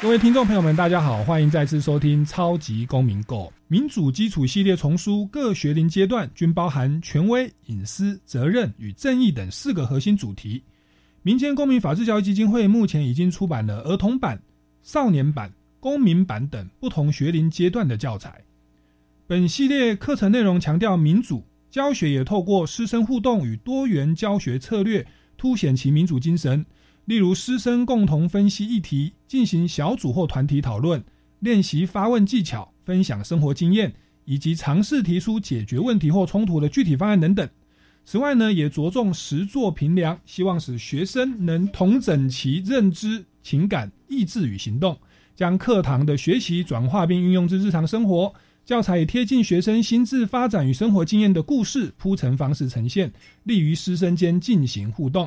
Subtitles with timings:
[0.00, 10.62] 各位听众朋友们，大家好，欢迎再次收听《超级公民购民主基础系列丛书》，各学龄阶段均包含权威、隐私、责任与正义等四个核心主题。
[11.22, 14.40] 民间公民法治教育基金会目前已经出版了儿童版、
[14.84, 18.44] 少年版、公民版等不同学龄阶段的教材。
[19.26, 25.04] 本系列课程内容强调民主教学，也透过师生互动与多元教学策略，
[25.36, 26.64] 凸显其民主精神。
[27.08, 31.02] 例如，师生共同分析议题，进行小组或团体讨论，
[31.40, 33.94] 练习发问技巧，分享生活经验，
[34.26, 37.48] 以及尝试提出解决问题或冲突的具体方案等等。
[38.04, 44.94] 此外呢，也着重实作评量，希望使学生能统整其认知、情感、意志与行动，
[45.34, 48.30] 将课堂的学习转化并运用至日常生活。
[48.66, 53.10] 教材以贴近学生心智发展与生活经验的故事铺陈方式呈现，
[53.44, 55.26] 利于师生间进行互动。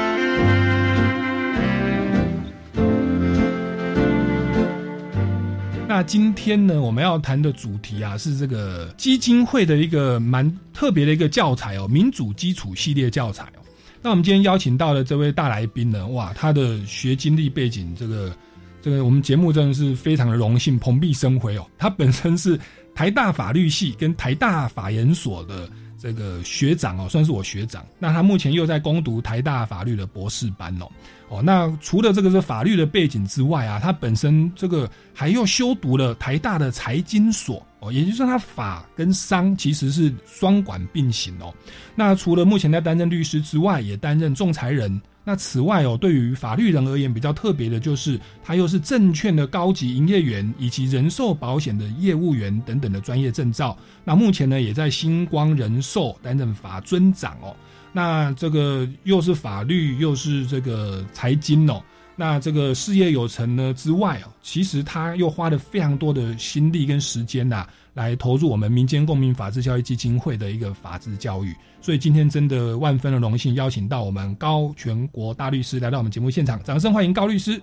[6.03, 13.61] 今天呢，我们要谈的主题啊，是这个基金会的一个蛮特别的一个教材哦，民主基础系列教材哦。
[14.01, 18.35] 那我们今天邀请到的这位大来宾呢，哇，他的学经历背景，这个
[18.81, 21.65] 这个我们节目真的是非常的荣幸，蓬荜生辉哦。
[21.77, 22.59] 他本身是
[22.95, 25.69] 台大法律系跟台大法研所的
[26.01, 27.85] 这个学长哦，算是我学长。
[27.99, 30.87] 那他目前又在攻读台大法律的博士班哦。
[31.29, 41.53] 哦，那除了这个是法律的背景之外啊，他本身这个还又修读了台大的财经所哦，也就是说他法跟商其实是双管并行哦。
[41.95, 44.99] 那除了目前在担任律师之外，也担任仲裁人。
[45.23, 53.77] 那此外哦，对于法律人而言比较特别的就是他又是证券的高级营业员以及人寿保险的业务员等等的专业证照。
[54.03, 57.55] 那目前呢，也在星光人寿担任法尊长哦。
[57.93, 61.83] 那这个又是法律又是这个财经哦，
[62.21, 67.65] 那这个事业有成呢之外哦，其实他又花了非常多的心力跟时间呐，
[67.95, 71.51] 来投入我们民间公民法治教育基金会的一个法治教育。
[71.81, 77.59] 所以今天真的万分的荣幸，邀请到我们高全国大律师来到我们节目现场，掌声欢迎高律师。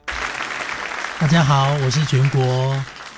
[1.21, 2.43] 大家好，我是全国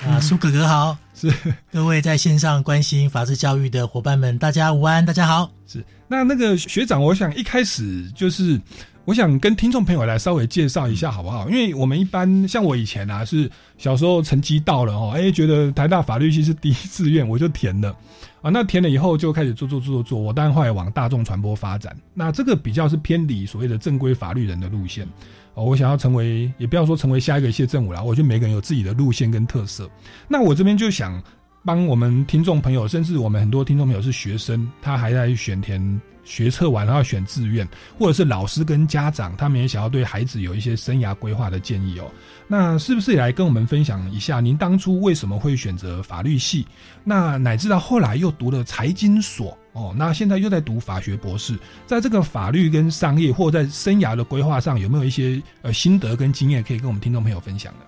[0.07, 0.95] 啊，苏哥哥好。
[1.15, 1.31] 是
[1.71, 5.51] 各位在线上关心法治教育的伙伴们，大家午安，大家好。
[5.67, 8.59] 是那那个学长，我想一开始就是
[9.05, 11.49] 我想跟听众朋友来稍微介绍一下好不好？
[11.49, 17.95] 因为我们一般像我以前啊，是小时候成绩到了哦，哎，觉得台大法律系是第一志愿，我就填了
[18.41, 18.51] 啊。
[18.51, 21.95] 那填了以后就开始做做做做做，我当然后来往大众传播发展。
[22.13, 25.07] 那这个比较是偏离所谓的正规法律人的路线
[25.55, 25.65] 哦。
[25.65, 29.89] 我想要成为，也不要说成为下一个谢政武了，我觉得每个人有自己的路线跟特色。
[30.27, 31.21] 那我这边就想。
[31.63, 37.67] 帮我们听众朋友，甚至我们很多听众朋友是学生，他还在选填学测完，然后选志愿，
[37.97, 42.11] 或者是老师跟家长，他们也想要对孩子有一些生涯规划的建议哦。
[42.47, 46.65] 那是不是也来跟我们分享一下，您当初为什么会选择法律系？
[47.03, 57.79] 那乃至到后来又读了财经所哦，那现在又在读法学博士，在这个法律跟商业或在生涯的规划上，有没有一些呃心得跟经验可以跟我们听众朋友分享的？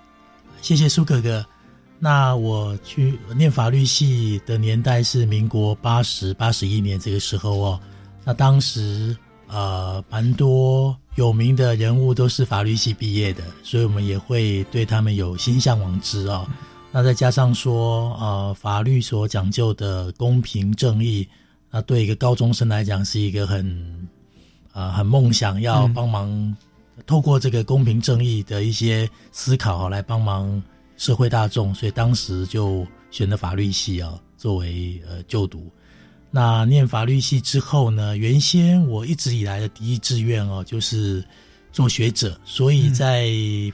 [0.61, 1.45] 谢谢苏哥哥。
[1.99, 7.79] 那我去念法律系的年代是民国八十八十一年这个时候哦，
[8.23, 9.15] 那当时
[9.47, 16.47] 呃蛮多有名的人物都是法律系毕业的，所以我们也会对他们有心向往之哦。
[16.91, 21.27] 那再加上说呃法律所讲究的公平正义，
[21.69, 24.07] 那对一个高中生来讲是一个很
[24.71, 26.55] 啊很梦想要帮忙
[27.05, 30.61] 透过这个公平正义的一些思考来帮忙。
[30.95, 35.67] 社会大众，所以当时就选了法律系啊，作为呃就读。
[36.35, 41.23] 那念法律系之后呢，原先我一直以来的第一志愿哦，就是
[41.71, 43.29] 做学者，所以在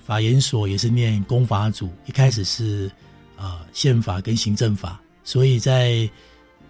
[0.06, 1.90] 法研所也是念公法组。
[2.06, 2.92] 一开始是
[3.38, 6.10] 啊宪法跟行政法，所以在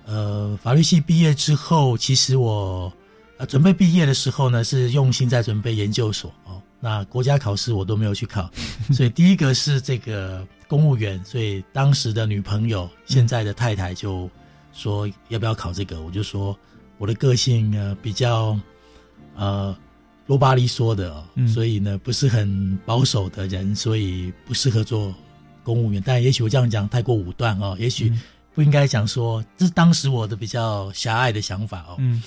[0.06, 2.94] 呃法律系毕业之后，其实我
[3.38, 6.62] 呃，准备毕业的时候呢，是用心在准备研究所哦。
[6.80, 8.48] 那国家考试我都没有去考，
[8.94, 14.30] 所以第一个是这个公务员，所以当时的女朋友，现在的太太就
[14.72, 16.58] 说要不要考这个，我就说
[16.98, 18.58] 我的个性呢比较
[19.36, 19.76] 呃
[20.26, 25.14] 罗巴利说的哦，所以呢不是很保守的人，所以不适合做
[25.64, 26.02] 公务员。
[26.06, 28.14] 但也许我这样讲太过武断哦，也许
[28.54, 31.96] 不应该讲说，这是当时我的比较狭隘的想法哦。
[31.98, 32.22] 嗯。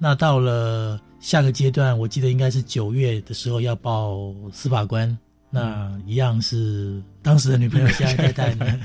[0.00, 5.18] 那到了下个阶段，我记得应该是九月的时候要报司法官，
[5.50, 8.80] 那一样是当时的女朋友现在太太呢，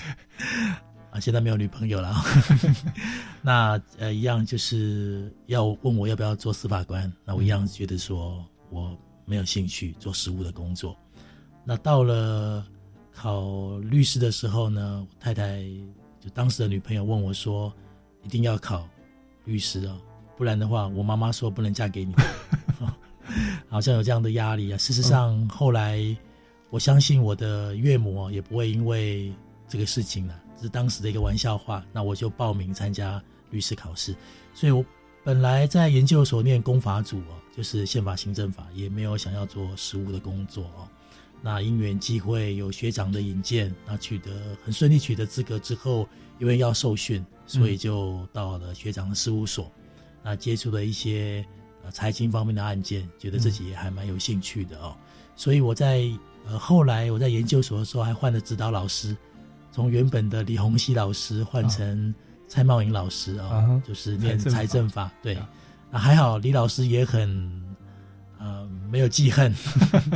[1.13, 2.12] 啊，现在没有女朋友了，
[3.39, 10.98] 那呃一样就是要问我要不要做司法官，那我一样觉得说我没有兴趣做实务的工作。
[11.63, 12.65] 那到了
[13.13, 15.62] 考律师的时候呢，太太
[16.19, 17.71] 就当时的女朋友问我说，
[18.24, 18.89] 一定要考
[19.45, 19.95] 律师哦。
[20.36, 22.15] 不然的话，我妈妈说不能嫁给你，
[23.69, 24.77] 好像有这样的压力啊。
[24.80, 26.04] 事实上，后来
[26.71, 29.31] 我相信我的岳母也不会因为
[29.68, 30.33] 这个事情呢，
[30.63, 31.86] 是当时的一个玩笑话。
[31.92, 33.21] 那我就报名参加
[33.51, 34.15] 律师考试。
[34.54, 34.83] 所以我
[35.24, 40.88] 本来在研究所念公法组哦，就是宪法行政法，也没有想要做实务的工作哦。
[41.42, 46.07] 那因缘际会有学长的引荐，那取得很顺利取得资格之后，
[46.39, 49.69] 因为要受训，所以就到了学长的事务所。
[50.24, 51.45] 那接触了一些
[51.83, 54.95] 呃财经方面的案件，觉得自己也还蛮有兴趣的哦，
[55.36, 56.10] 所以我在
[56.48, 59.13] 呃后来我在研究所的时候还换了指导老师，
[59.73, 62.13] 从原本的李洪熙老师换成
[62.47, 65.11] 蔡茂颖老师啊，就是念财政法。
[65.21, 65.37] 对，
[65.91, 67.29] 那还好李老师也很
[68.39, 69.53] 呃没有记恨，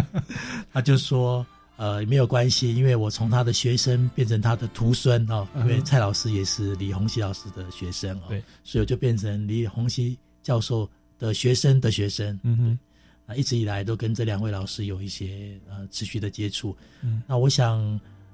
[0.71, 1.45] 他就说。
[1.79, 10.89] 呃，没有关系，因为我从他的学生变成他的徒孙哦，因为蔡老师也是李洪熙老师的学生哦，对，所以我就变成李洪熙教授
[11.19, 12.79] 的学生的学生，嗯哼，
[13.27, 17.77] 那一直以来都跟这两位老师有一些呃持续的接触，嗯，那我想，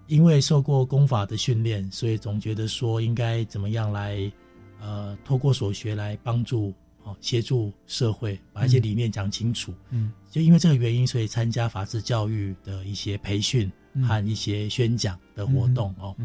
[0.08, 4.32] 因为受过功法的训练，所以总觉得说应该怎么样来，
[4.80, 6.74] 呃，透过所学来帮助。
[7.06, 9.74] 哦，协助社会把一些理念讲清楚。
[9.90, 13.70] 嗯，就因为这个原因，所以参加法治教育的一些培训
[14.08, 16.16] 和一些宣讲的活动哦。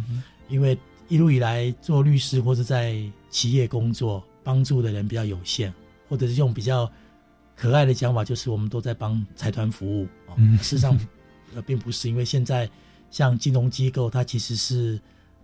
[0.49, 0.79] 因为
[1.09, 5.75] 一路以来做律师或者在企业工作，帮助的人比较有限，
[6.09, 6.89] 或者是用比较
[7.57, 10.07] 可爱的讲法，就是我们都在帮财团服务。
[10.37, 10.97] 嗯，事实上
[11.57, 12.71] 呃并不是，因为现在
[13.11, 15.01] 像金融机构，它其实是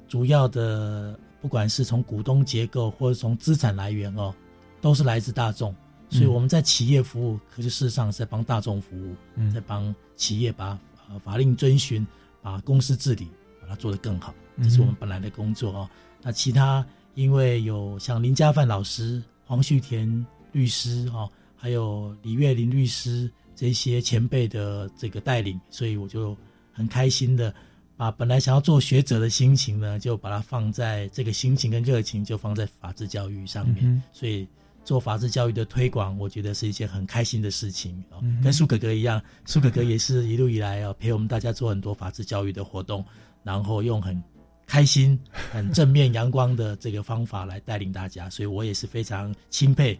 [0.08, 4.34] 主要的，不管是从股东结构或者从资产来源哦。
[4.80, 5.74] 都是来自大众，
[6.10, 9.16] 所以我们在企业服务，可是事实上是在帮大众服务，
[9.50, 10.78] 在帮企业把
[11.08, 12.06] 呃法令遵循，
[12.42, 13.26] 把公司治理
[13.62, 15.90] 把它做得更好，这是我们本来的工作哦。
[16.20, 16.84] 那其他
[17.14, 26.36] 因为有像林家范老师、黄旭田律师哦，还有李月林律师这些前辈的这个带领，所以我就
[26.74, 27.54] 很开心的
[27.96, 34.46] 把本来想要做学者的心情呢，就把它放在这个心情跟热情就放在法治教育上面，所以。
[34.84, 38.22] 做法治教育的推广，我觉得是一件很开心的事情哦。
[38.42, 43.02] 跟苏哥哥一样，苏哥哥也是一路以来哦陪我们大家做很多法治教育的活动，
[43.42, 44.22] 然后用很
[44.66, 49.98] 开心、很正面、阳光的这个方法来带领大家，所以我也是非常钦佩。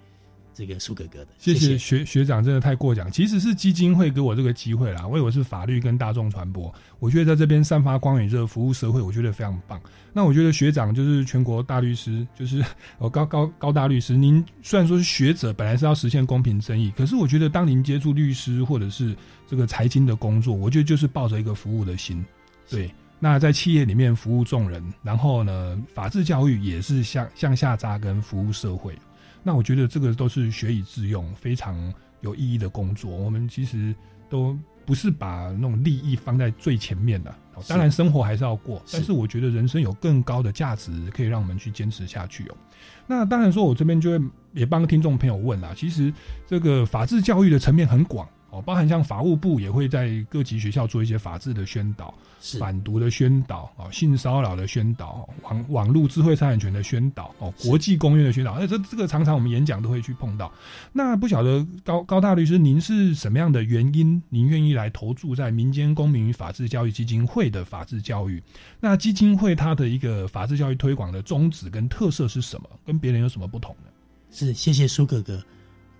[0.54, 3.10] 这个苏哥哥的，谢谢学学长，真的太过奖。
[3.10, 9.80] 其实是基金会给我这个机会啦，我以为是法律跟大众传播，我觉得在这边散发光与热，服务社会，我觉得非常棒。
[10.12, 12.64] 那我觉得学长就是全国大律师，就是
[12.98, 14.16] 哦高高高大律师。
[14.16, 19.16] 您虽然说是学者，本来是要实现公平正义，可是我觉得当您接触律师或者是
[19.48, 22.24] 这个财经的工作，我觉得就是抱着一个服务的心。
[22.70, 22.88] 对，
[23.18, 28.96] 那在企业里面服务众人，然后呢，法治教育也是向向下扎根，服务社会。
[29.44, 33.08] 那我觉得这个都是学以致用、非常有意义的工作。
[33.08, 33.94] 我们其实
[34.28, 37.32] 都不是把那种利益放在最前面的，
[37.68, 42.56] 当然生活还是要过，但是我觉得人生有更高的价值，可以让我们去坚持下去哦。
[43.06, 46.12] 那当然说，我这边就会也帮听众朋友问啦，其实
[46.46, 48.26] 这个法治教育的层面很广。
[48.54, 52.14] 哦，包含像法务部也会在各级学校做一些法治的宣导、
[52.56, 58.56] 反毒的宣导、哦，性骚扰的宣导、网网络智慧财产权的宣导、哦，国际公约的宣导。
[58.56, 60.52] 那这这个常常我们演讲都会去碰到。
[60.92, 68.40] 那不晓得高高大律师，您是什么样的原因，您愿意来投注在民间公民与法治教育基金会的法治教育？
[68.78, 72.68] 那基金会它的一个法治教育推广的宗旨跟特色是什么？
[72.86, 73.90] 跟别人有什么不同呢？
[74.30, 75.42] 是，谢谢苏哥哥。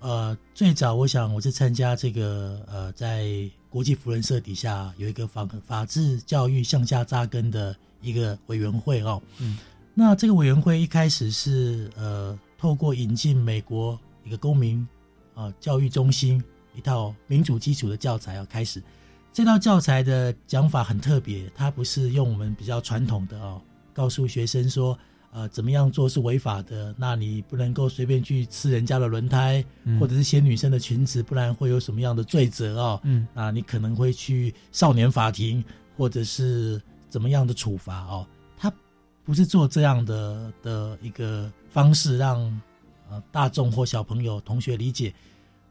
[0.05, 3.27] 呃，最早我想我是参加这个呃，在
[3.71, 9.23] 国际福人社底下有一个法法治教育向下扎根的一个委员会哦。
[9.39, 9.57] 嗯，
[9.95, 14.87] 那这个委员会一开始是呃，透过引进美国一个公民
[15.33, 16.45] 啊教育中心
[16.77, 18.83] 一套民主基础的教材要开始。
[19.33, 23.59] 这套教材的讲法很特别，它不是用我们比较传统的哦，
[23.95, 24.99] 告诉学生说，
[25.35, 29.65] 呃，怎么样做是违法的，那你不能够随便去吃人家的轮胎，
[29.99, 33.01] 或者是掀女生的裙子，不然会有什么样的罪责哦？
[33.03, 35.63] 嗯，啊，你可能会去少年法庭，
[35.97, 38.25] 或者是怎么样的处罚哦？
[38.57, 38.73] 他
[39.25, 42.39] 不是做这样的的一个方式让
[43.11, 45.13] 呃大众或小朋友同学理解。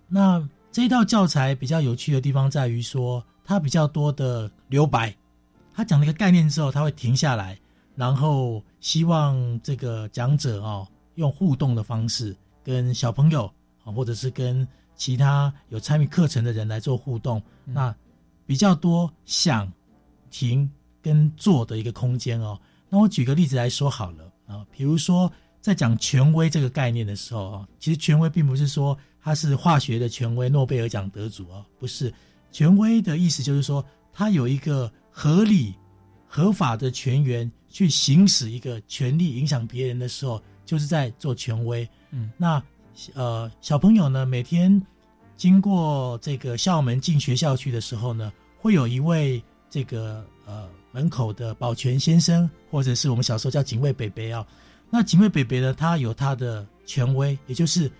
[0.09, 3.23] 那这一套教材比较有趣的地方在于说。
[3.45, 5.13] 它比较多的留白，
[5.75, 7.59] 他讲了一个概念之后，他会停下来，
[7.95, 13.45] 然后希望这个讲者哦，用互动的方式跟小朋友
[13.83, 17.41] 啊，或者是跟其他有参与课程的人来做互动。
[17.65, 17.95] 那
[18.45, 19.71] 比较多想
[20.29, 20.69] 停
[21.01, 22.59] 跟做的一个空间哦。
[22.89, 25.31] 那我举个例子来说好了啊，比如说
[25.61, 32.13] 在讲权威这个概念的时候啊，其实权威并不是说他是化学的权威、诺贝尔奖得主啊，不是。
[32.51, 35.73] 权威的意思就是说，他有一个合理、
[36.35, 41.87] 合法的权源去行使一个权利，影响别人的时候，就是在做权威。
[42.09, 42.59] 嗯，那
[43.13, 44.81] 呃，小朋友呢，每天
[45.37, 54.43] 经过这个校门进学校去的时候呢，会有一位这个呃门口的保全先生，或者是我们小时候叫警卫北北啊。
[54.89, 57.91] 那警卫北北呢，他有他的权威，也就是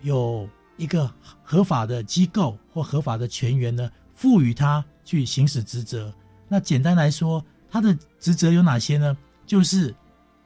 [0.00, 0.48] 有。
[0.78, 6.14] 一个合法的机构或合法的权员呢，赋予他去行使职责。
[6.46, 9.16] 那简单来说，他的职责有哪些呢？
[9.46, 9.94] 就是，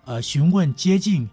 [0.05, 1.29] 呃，询问接近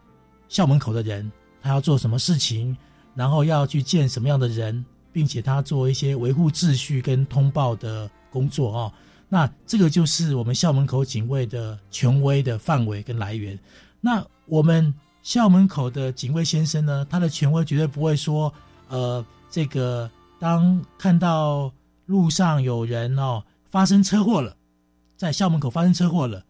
[0.48, 1.32] 校门口的人，
[1.62, 2.76] 他要做什么事情，
[3.16, 8.94] 然后要去见什么样的人，并且他做一些维护秩序跟通报的工作哦。
[9.28, 13.58] 那这个就是我们校门口警卫的权威的范围跟来源。
[14.02, 18.52] 那我们校门口的警卫先生呢，他的权威绝对不会说。
[18.88, 21.72] 呃，这个当看到
[22.08, 24.58] 路上有人哦发生车祸了，
[25.20, 26.46] 在校门口发生车祸了，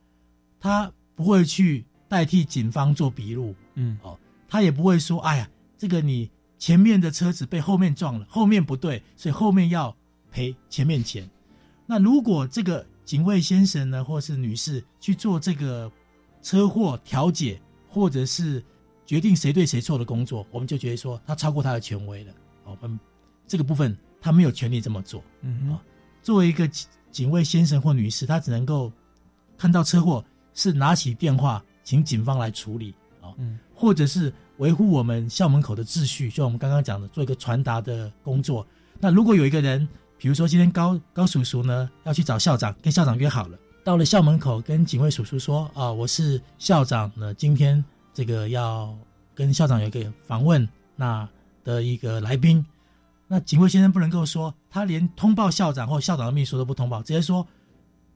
[0.60, 4.16] 他不会去代替警方做笔录，嗯，哦，
[4.48, 9.98] 他也不会说，哎呀，这个你前面的车子被后面撞了，后面不对，所以后面要
[10.32, 11.28] 赔前面钱。
[11.88, 15.92] 那如果这个警卫先生呢，或是女士去做这个
[16.44, 18.64] 车祸调解，或者是。
[19.10, 22.34] 决定谁对谁错的工作，我们就觉得说他超过他的权威了。
[22.64, 23.00] 我们
[23.48, 25.24] 这个部分他没有权利这么做。
[25.42, 25.82] 嗯啊，
[26.22, 26.70] 作为一个
[27.12, 28.92] 警卫先生或女士，他只能够
[29.58, 30.24] 看到车祸
[30.54, 33.34] 是拿起电话请警方来处理啊，
[33.74, 38.66] 或者是维护我们校门口的秩序，就我们刚刚讲的做一个传达的工作。
[39.00, 39.88] 那如果有一个人，
[40.18, 47.84] 比如说今天高高叔叔呢要去找校长，跟校长约好了，到了校门口跟警卫叔叔说啊，我是校长呢，今天。
[48.12, 48.94] 这个要
[49.34, 51.30] 跟校长有一个访问，那
[51.64, 52.66] 的一个来宾，
[53.30, 57.48] 那警卫先生不能够说他连通报校长或校长的秘书都不通报，直接说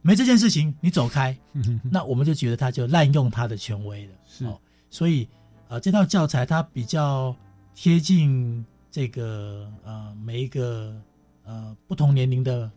[0.02, 1.38] 没这件事情，你走开。
[1.90, 4.14] 那我们就觉得他就滥用他的权威了。
[4.28, 4.46] 是，
[4.90, 5.26] 所以
[5.70, 7.34] 呃，这套教材它比较
[7.76, 11.00] 贴近这个呃每一个
[11.46, 12.70] 呃不同年龄的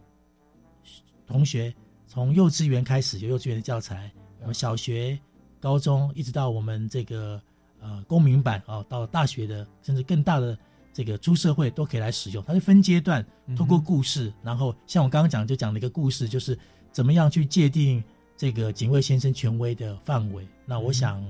[1.27, 1.75] 同学，
[2.07, 5.19] 从幼稚园开始有幼稚园的教材，我们小学。
[5.59, 7.43] 高中一直到我们这个
[7.81, 10.57] 呃公民版哦，到大学的甚至更大的
[10.97, 12.43] 这个出社会都可以来使用。
[12.47, 13.23] 它是分阶段，
[13.55, 16.59] 通过故事，然后像我刚刚讲就讲了一个故事，就是
[16.91, 18.03] 怎么样去界定
[18.35, 20.49] 这个警卫先生权威的范围。
[20.65, 21.23] 那我想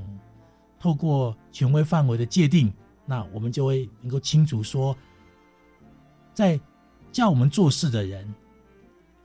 [0.79, 2.73] 透过权威范围的界定，
[3.05, 4.97] 那我们就会能够清楚说，
[6.33, 6.61] 在
[7.11, 8.33] 叫我们做事的人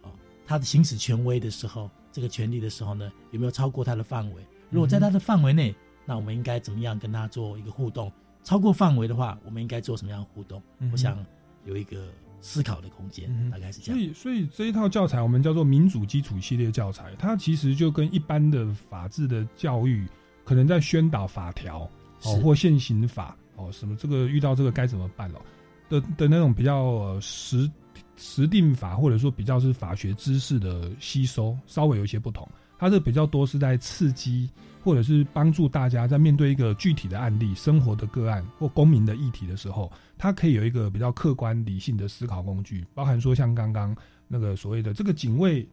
[0.02, 0.10] 哦，
[0.44, 4.42] 他的行使权威的时候，这个权利的时候呢，有没有超过他的范围？
[4.72, 8.12] 如果在他的范围内，那我们应该怎么样跟他做一个互动？
[8.44, 10.62] 超过范围的话，我们应该做什么样的互动？
[10.92, 11.24] 我想
[11.66, 12.08] 有一个
[12.42, 14.00] 思考的空间，大概是这样。
[14.00, 20.08] 所以，所以这一套教材我们叫做民主基础系列教材，它其实就跟一般的法治的教育，
[20.44, 21.90] 可能在宣导法条
[22.24, 25.40] 哦，或现行法哦，什么这个遇到这个该怎么办了
[25.88, 27.70] 的的那种比较实
[28.18, 32.48] 实定法，或者说比较是法学知识的吸收，稍微有一些不同。
[32.80, 34.50] 它是比较多是在刺激，
[34.84, 43.96] 或者是帮助大家在面对一个具体的案例、生活的个案或公民的议题的时候，它可以有一个比较客观理性的思考工具，包含说像刚刚
[44.28, 45.68] 那个所谓的这个警卫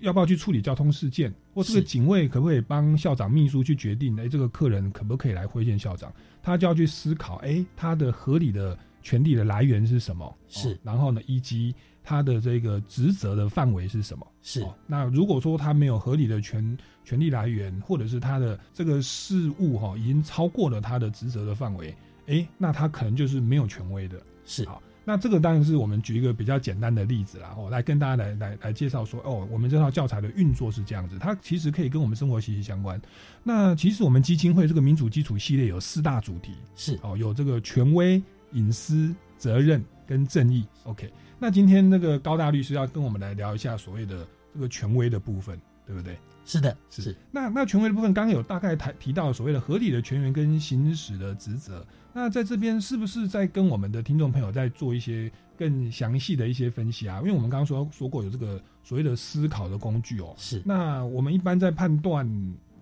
[0.00, 6.12] 要不要去处理交通事件，或这个警卫可不可以帮校长秘书去决定，哎，这个客人可不可以来会见校长？
[6.42, 10.36] 他就要去思考，哎，他的合理的权利的来源是什么？
[10.48, 11.74] 是，然后呢，以及。
[12.02, 14.26] 他的这个职责的范围是什么？
[14.42, 21.94] 是那如果说他没有合理的权权利来源，或者是他的这个事务哈已经超过了他的职责的范围，
[22.26, 24.20] 哎，那他可能就是没有权威的。
[24.46, 33.00] 是好，那这个当然是我们举一个比较简单的例子啦，哦，来跟大家来来来介绍说，哦，我们这套教材的运作是这样子，它其实可以跟我们生活息息相关。
[33.44, 38.20] 那其实我们基金会这个民主基础系列有四大主题，是哦，有这个权威、
[38.52, 40.66] 隐私、责任跟正义。
[40.84, 46.16] OK，那今天那个高大律师要跟我们来聊一下所谓的这个权威的部分，对不对？
[46.44, 51.86] 是的，是是那那权威的部分，刚刚有大概谈提到所谓的合理的权源跟行使的职责。
[52.12, 57.20] 那在这边是不是在跟我们的听众朋友在做一些更详细的一些分析啊？
[57.20, 60.34] 因为我们刚刚说说过有这个所谓的思考的工具哦。
[60.36, 60.60] 是。
[60.64, 62.28] 那我们一般在判断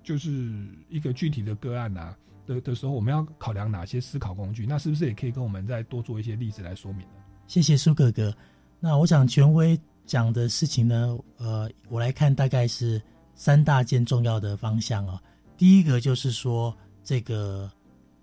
[0.03, 4.67] 就是一个具体的个案啊的的时候，我们要考量哪些思考工具？
[4.67, 7.13] 那是不是也可以跟我们再多做一些例子来说明呢？
[7.49, 8.33] 谢谢苏哥哥。
[8.79, 9.77] 那我想权威
[10.07, 13.03] 讲的事情呢，呃，我来看大概是。
[13.41, 15.23] 三大件重要的方向啊，
[15.57, 17.71] 第一个就是说这个，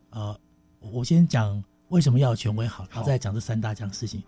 [0.10, 0.38] 呃，
[0.92, 4.22] 我先讲为什么要权威好，然后再讲这三大件事情。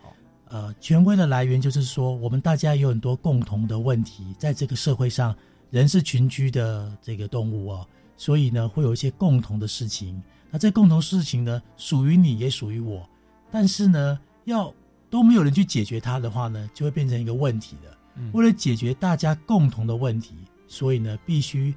[0.48, 5.36] 呃，权威的来源就是说，我们大家有很多共同的问题，在这个社会上，
[5.72, 7.86] 人是群居的这个动物哦，
[8.16, 10.24] 所以呢，会有一些共同的事情。
[10.50, 13.06] 那这共同事情呢，属于你也属于我，
[13.52, 14.74] 但是呢，要
[15.10, 17.98] 都没有人去解决它的话呢，就会变成一个问题的。
[18.34, 20.36] 为了解决大家共同的问题。
[20.70, 21.74] 所以呢，必须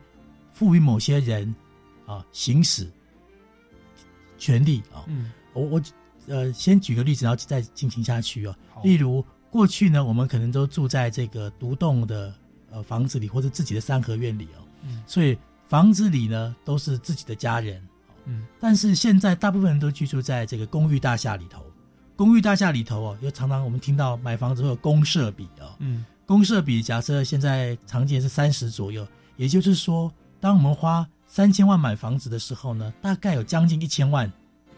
[0.51, 1.55] 赋予某些人
[2.07, 2.91] 啊行使
[4.37, 5.07] 权利啊。
[5.07, 5.83] 嗯，我我
[6.27, 8.57] 呃，先举个例子，然后再进行下去哦。
[8.83, 12.35] 例如，过去呢，我们可能都住在这个独栋的
[12.69, 14.67] 呃房子里，或者自己的三合院里哦。
[14.83, 15.01] 嗯。
[15.07, 17.81] 所以房子里呢都是自己的家人。
[18.25, 18.45] 嗯。
[18.59, 21.65] 但是现在大部分人都居住在这个公寓大厦里头。
[22.21, 25.75] 公寓大厦里头哦，又常常我们听到买房子会有公设比哦。
[25.79, 26.05] 嗯。
[26.27, 29.09] 公设比假设现在常见是三十左右，
[29.39, 34.31] 也就是说，当我们花三千万买房子的时候呢，大概有将近一千万，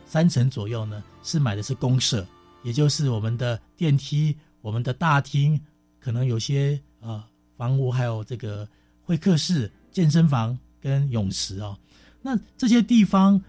[0.07, 2.25] 三成左右呢是买的是公设，
[2.63, 5.61] 也就是我们的电梯、我们的大厅，
[5.99, 7.25] 可能有些呃
[7.57, 8.69] 房屋还有这个
[9.03, 11.77] 会客室、健身房跟泳池哦。
[12.23, 13.43] 那这些地方，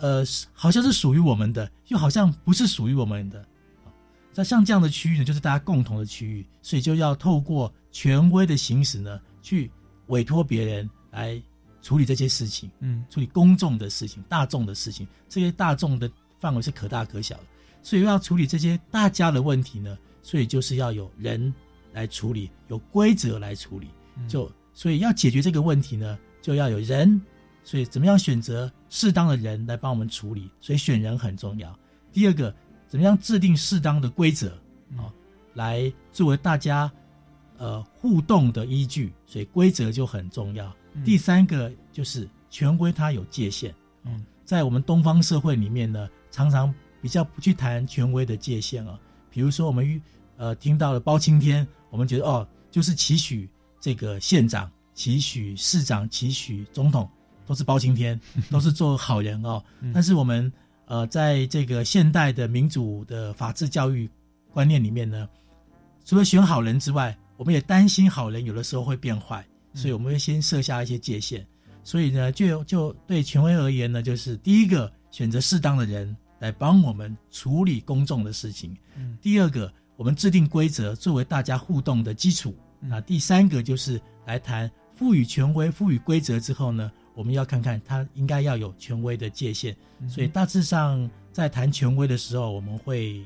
[0.00, 3.44] 呃，好像是属于我们的，又好像不是属于我们的。
[4.34, 9.70] 那像这样的区域呢，就是大家共同的区域，所以就要透过权威的行使呢，去
[10.06, 11.40] 委托别人来
[11.82, 15.06] 处理这些事情，嗯，处理公众的事情、大众的事情。
[15.28, 17.44] 这些大众的范围是可大可小的，
[17.82, 21.52] 所以要处理这些大家的问题呢，所以就是要有人
[21.92, 23.88] 来处理，有规则来处理。
[24.28, 27.20] 就所以要解决这个问题呢，就要有人。
[27.64, 30.50] 所以怎么样选择适当的人来帮我们处理？
[30.60, 31.78] 所以选人很重要。
[32.12, 32.54] 第二个。
[32.90, 34.48] 怎么样制定适当的规则
[34.96, 35.06] 啊，
[35.54, 36.90] 来作为大家
[37.56, 39.12] 呃互动的依据？
[39.26, 40.74] 所以规则就很重要。
[41.04, 43.72] 第三个就是权威，它有界限。
[44.02, 48.98] 嗯，在我们东方社会里面呢，常常比较不去谈权威的界限啊。
[49.30, 50.02] 比如说，我们
[50.36, 57.08] 呃听到了包青天，我们觉得哦，就是期许这个县长、期许市长、期许总统
[57.50, 59.60] 都是包青天，都是做好人哦。
[59.92, 60.52] 但是我们。
[60.86, 64.10] 呃，在这个现代的民主的法治教育
[64.52, 65.28] 观念里面呢，
[66.04, 71.46] 除了选好人之外，我们也担心好人有的时候会变坏，所以我们会先设下一些界限。
[71.84, 78.72] 所以呢，就就对权威而言呢，就是第一个选择适当的人来帮我们处理公众的事情；
[79.22, 86.90] 第二个，我们制定规则作为大家互动的基础；那第三个就是来谈赋予权威、赋予规则之后呢。
[87.20, 89.76] 我们要看看它应该要有权威的界限，
[90.08, 93.22] 所以大致上在谈权威的时候，我们会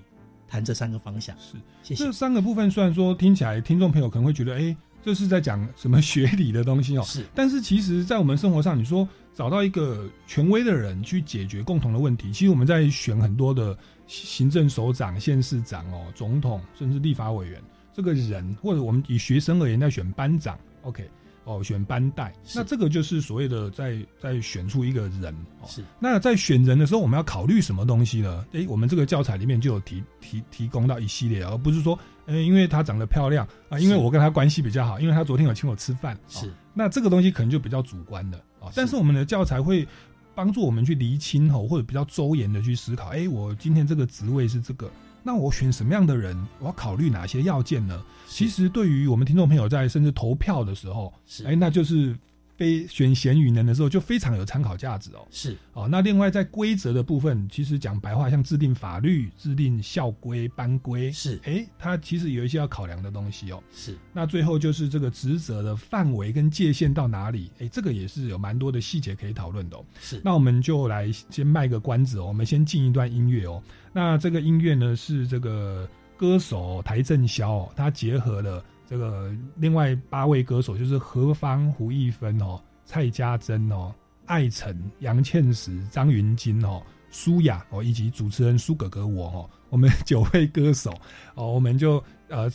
[0.49, 1.33] 谈这三个方向。
[1.39, 2.05] 是，谢谢。
[2.05, 7.05] 这三个部分虽然说听起来听众朋友可能会觉得，哎，这是在讲什么学理的东西哦。
[7.05, 13.79] 是，但是其实，在我们生活上，你说找到一个权威的人去解决共同的问题，其实我们在选很多的
[14.09, 21.09] 行政首长、县市长哦、总统，甚至立法委员这个人，或者我们以学生而言，在选班长，OK。
[21.45, 25.35] 哦，选班带，那这个就是所谓的在在选出一个人。
[25.67, 28.45] 是，那在选人的时候，我们要考虑什么东西呢？
[28.53, 36.19] 诶，我们这个教材里面就有提提提供到一系列，而不是说，呃，因为她长得漂亮啊，因为我跟她关系比较好，因为她昨天有请我吃饭。
[36.29, 38.71] 是，那这个东西可能就比较主观的啊。
[38.75, 39.87] 但是我们的教材会
[40.35, 43.09] 帮助我们去厘清吼，或者比较周延的去思考。
[43.09, 44.91] 哎，我今天这个职位是这个。
[45.27, 46.37] 那我选什么样的人？
[46.61, 48.01] 我要考虑哪些要件呢？
[48.29, 51.13] 其实对于我们听众朋友在甚至投票的时候，
[51.47, 52.15] 哎，那就是
[52.57, 55.27] 非选贤与能的时候，就非常有参考价值哦。
[55.31, 63.63] 是哦，那另外在规则的部分，其实讲白话，像制定法律、制定校规、班规，是哎，它其实有一些要考量的东西哦。
[63.75, 69.85] 是那最后就是这个职责的范围跟界限到哪里，哎，这个也是有蛮多的细节可以讨论的哦。
[70.01, 73.63] 是，那我们就来先卖个关子哦，我们先进一段音乐哦。
[73.97, 83.95] 那这个音乐呢是这个歌手邰正宵、哦，他结合了这个另外八位歌手，就是何方、胡一芬哦、蔡家珍哦、
[84.27, 90.93] 艾辰、杨倩石、张云金哦、舒雅哦，以及主持人苏哥哥我哦，我们九位歌手
[91.37, 92.51] 哦，我们就呃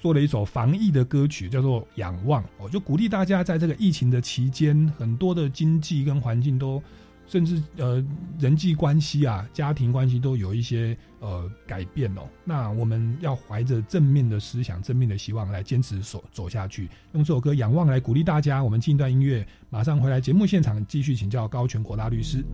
[0.00, 6.80] 做了一首防疫的歌曲，叫做《仰望》哦，就鼓励大家在这个疫情的期间，很多的经济跟环境都。
[7.26, 8.04] 甚至呃
[8.38, 12.22] 人际关系啊、家庭关系都有一些呃改变哦。
[12.44, 16.88] 那我们要怀着正面的思想、正面的希望来坚持走走下去。
[17.12, 18.62] 用这首歌《仰望》来鼓励大家。
[18.62, 22.44] 我们进一段音乐，马上回来节目现场继续请教高全国大律师。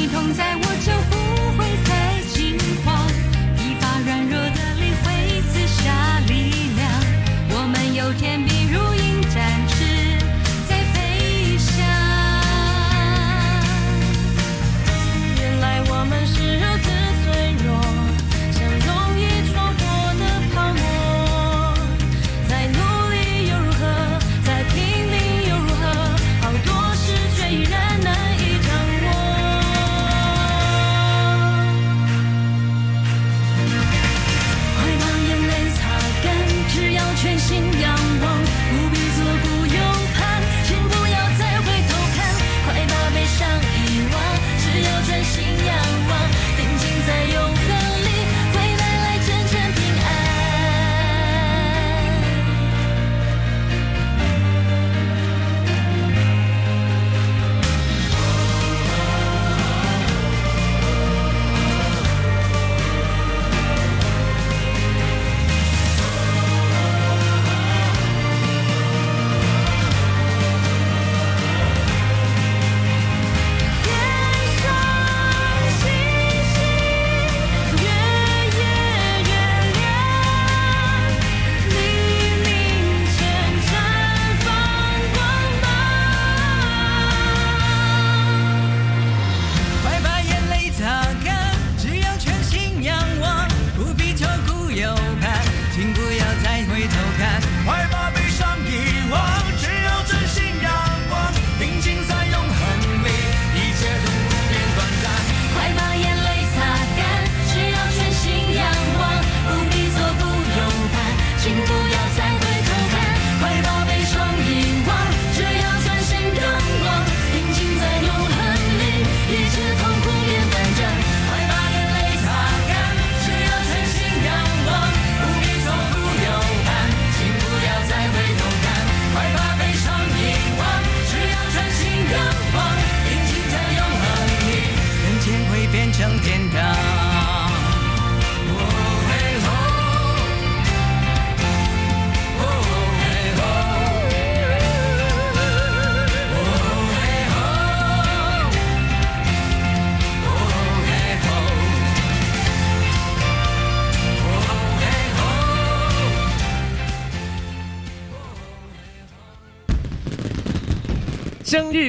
[0.00, 1.19] 你同在，我就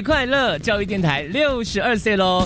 [0.01, 0.57] 快乐！
[0.59, 2.45] 教育电台六十二岁喽。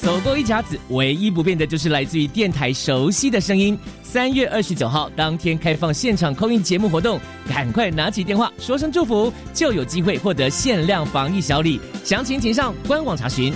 [0.00, 3.78] 走过一甲子，唯一不变的就是来自于电台熟悉的声音。
[4.02, 11.78] 三月二十九号当天开放现场空运节目活动，赶快拿起电话说声祝福，就有机会获得限量防疫小礼。
[12.02, 13.52] 详情请上官网查询。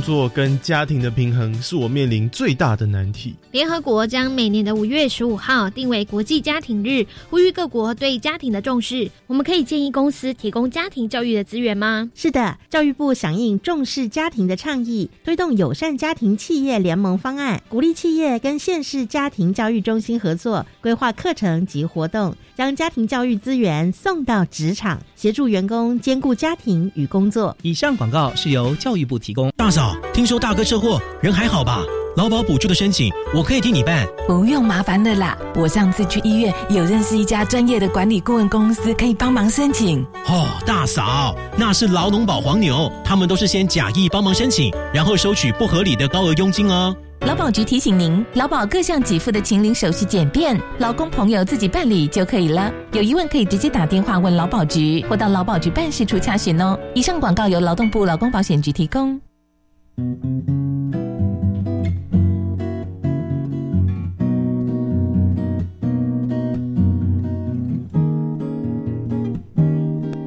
[0.00, 3.34] 工作跟家庭的平衡是我面临最大的难题。
[3.50, 9.10] 联合国将每年的五月十五号定为国际家庭日，呼吁各国对家庭的重视。
[9.26, 12.10] 我们可以建议公司提供家庭教育的资源吗？
[12.14, 27.56] 是的，教育部响应重视家庭的倡议，推动友善家庭企业联盟方案，鼓励企业跟县市家庭教育中心合作，规划课程及活动，将家庭教育资源送到职场，协助员工兼顾家庭与工作。
[27.62, 29.50] 以上广告是由教育部提供。
[29.56, 31.82] 大嫂，听说大哥车祸，人还好吧？
[32.18, 34.06] 劳保补助的申请，我可以替你办。
[34.28, 40.04] 不用麻烦的啦，我上次去医院有认识一家专业的管理顾问公司，可以帮忙申请。
[40.26, 46.94] 哦，大嫂，那是劳农保黄牛，他们都是先假意帮忙申请，然后收取不合理的高额佣金哦。
[47.26, 52.72] 劳保局提醒您，劳保各项给付的请领手续简便，劳工朋友自己办理就可以了。
[52.92, 56.78] 有疑问可以直接打电话问劳保局，或到劳保局办事处查询哦。
[56.94, 59.20] 以上广告由劳动部劳工保险局提供。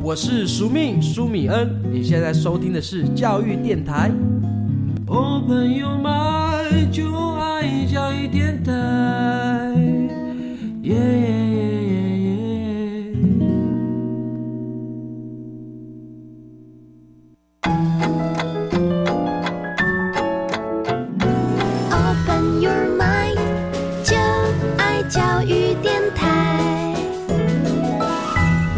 [0.04, 4.12] 我是苏命苏米恩，你现在收听的是教育电台。
[5.08, 6.43] Open your mind，
[6.92, 8.74] 就爱加一点糖。
[10.82, 11.53] 耶耶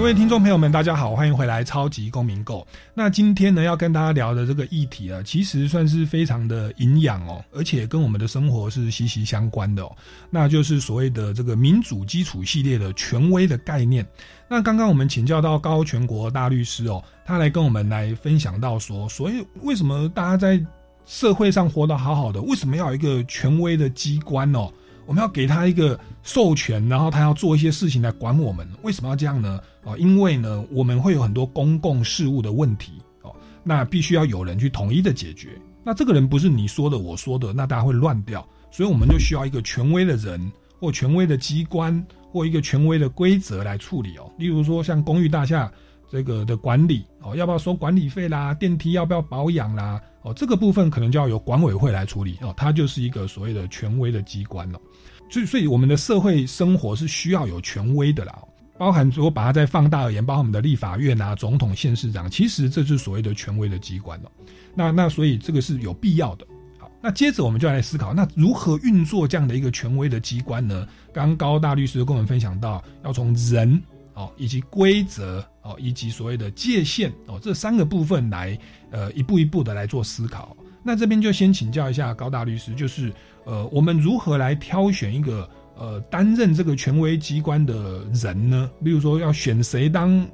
[0.05, 2.59] 各位听众朋友们，大家好，欢迎回来《超级公民购》。
[2.93, 9.91] 那今天呢，要跟大家聊的这个议题啊，其实算是非常的营养哦，而且跟我们的生活是息息相关的哦。
[10.29, 14.05] 那就是所谓的这个民主基础系列的权威的概念。
[14.47, 20.63] 那刚刚我们请教到高全国大律师哦，他来跟我们来分享到说，所以为什么大家在
[21.07, 24.71] 社会上活得好好的，为什么要一个权威的机关哦？
[25.05, 29.59] 我们要给他一个授权，然后他要做一些事情来管我们，为什么要这样呢？
[29.83, 35.49] 啊，因为呢，我们会有很多公共事务的问题哦，那必须要有人去统一的解决。
[35.83, 44.31] 那这个人不是你说的，我说的，那大家会乱掉，所以我们就需要一个权威的人，或权威的机关，或一个权威的规则来处理哦。
[44.39, 45.71] 例如说，像公寓大厦
[46.09, 48.55] 这个的管理哦，要不要收管理费啦？
[48.55, 50.01] 电梯要不要保养啦？
[50.25, 54.81] 哦，这个部分可能就要由管委会来处理哦，它就是一个所谓的权威的机关了。
[55.29, 58.35] 所以，所以我们的社会生活是需要有权威的啦，
[58.77, 64.31] 包含如果把它再放大而言，包括我们的立法院啊、总统、县市长，其实这就是所谓的权威的机关了。
[64.73, 66.47] 那那所以这个是有必要的。
[66.79, 70.87] 好，那接着我们就来思考，那如何运作这样的一个权威的机关呢？
[71.13, 73.81] 刚刚高大律师跟我们分享到，要从人
[74.15, 78.57] 哦，以及规则哦，以及所谓的界限哦，这三个部分来
[78.89, 80.57] 呃一步一步的来做思考。
[80.83, 83.11] 那这边就先请教一下高大律师，就是
[83.43, 88.69] 呃，我们如何来挑选一个呃担任这个权威机关的人呢？
[88.81, 90.27] 例如说，要选谁当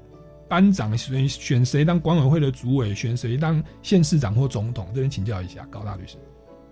[0.50, 4.88] 班长，选选谁当管委会的主委，选谁当县市长或总统？
[4.94, 6.17] 这边请教一下高大律师。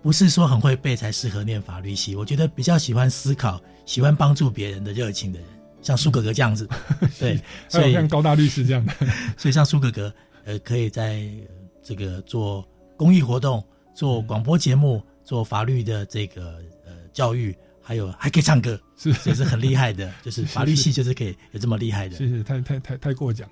[0.02, 5.48] 不是说很会背才适合念法律系，我觉得比较喜欢思考、喜欢帮助别人的热情的人，
[5.82, 6.68] 像苏格格这样子。
[7.18, 8.92] 对，所以像高大律师这样的，
[9.36, 10.12] 所以像苏格格，
[10.44, 11.22] 呃，可以在
[11.82, 12.66] 这个做
[12.96, 13.64] 公益活动、
[13.94, 20.12] 做广播节目、做法律的这个呃教育，还有还可以唱歌，是也是很厉害的。
[20.22, 23.48] 就是法律系就是可以有这么厉害的，谢谢，太太太太过奖。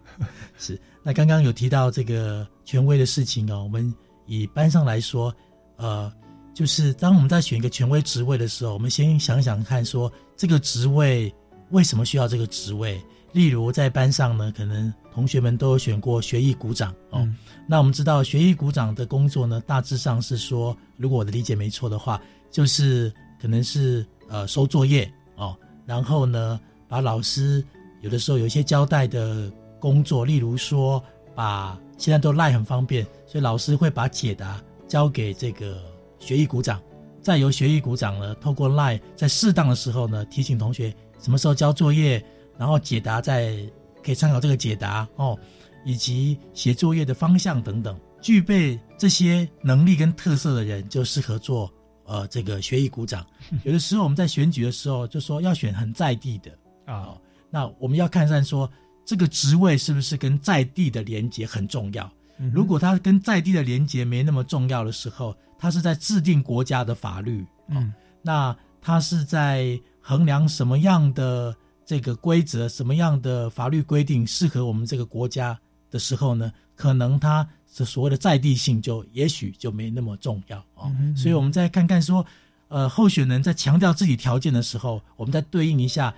[0.58, 3.94] 是，那刚刚有提到这个权威的事情哦，我们
[4.26, 5.34] 以班上来说，
[5.76, 6.12] 呃。
[6.54, 11.32] 就是当我们在选一个权威职位的时候，我们先想想看，说这个职位
[11.70, 13.00] 为什么需要这个职位？
[13.32, 17.28] 例如在班上呢，可能同学们都有选过学艺股长哦。
[17.66, 27.62] 那我们知道学艺股长的工作呢，大致上是说，如果我的理解没错的话，就是可能是呃收作业哦，然后呢把老师
[28.00, 31.02] 有的时候有一些交代的工作，例如说
[31.34, 35.78] 把现在都赖很方便，所以老师会把解答交给这个。
[36.20, 36.82] 学艺股长，
[37.22, 42.24] 再由学艺股长呢，透过 Line 在适当的时候呢，提醒同学什么时候交作业，
[42.56, 43.56] 然后解答在
[44.04, 45.38] 可以参考这个解答哦，
[45.84, 51.72] 以及写作业的方向等等具备这些能力跟特色的人就适合做
[52.04, 53.24] 呃这个学艺股长。
[53.64, 56.50] 有的时候我们在选举的时候就说要选很在地的
[56.84, 57.16] 啊，
[57.50, 58.70] 那我们要看看说
[59.04, 62.10] 这个职位是不是跟在地的连接很重要。
[62.38, 75.58] 嗯如果他跟在地的连接没那么重要的时候，他是在制定国家的法律，嗯，那他是在衡量什么样的这个规则、什么样的法律规定适合我们这个国家
[75.90, 80.90] 的时候呢，可能它的所谓的在地性就也许就没那么重要哦。
[80.98, 82.24] 嗯所以我们再看看说，
[82.68, 86.14] 呃，候选人在强调自己条件的时候，我们再对应一下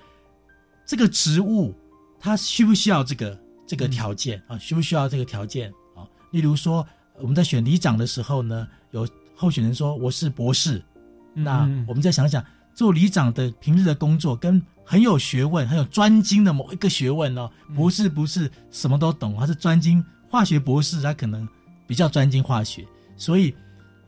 [0.86, 1.74] 这个职务，
[2.20, 4.56] 他需不需要这个这个条件啊？
[4.58, 6.06] 需不需要这个条件啊？
[6.30, 6.86] 例如说，
[7.18, 10.80] 我们在选里长的时候呢，有候选人说我是博士，
[11.34, 12.44] 那嗯我们再想想，
[12.80, 21.46] 做里长的平日的工作跟很有学问、很有专精的某一个学问哦，博士不是什么都懂，他是专精化学博士，他可能
[21.86, 22.82] 比较专精化学，
[23.18, 23.54] 所以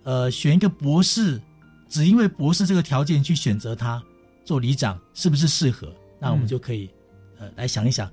[0.05, 1.39] 呃，选一个博士，
[1.87, 4.03] 只因为博士这个条件去选择他
[4.43, 5.93] 做里长，是不是适合？
[6.19, 6.89] 那我们嗯就可以
[7.39, 8.11] 呃来想一想，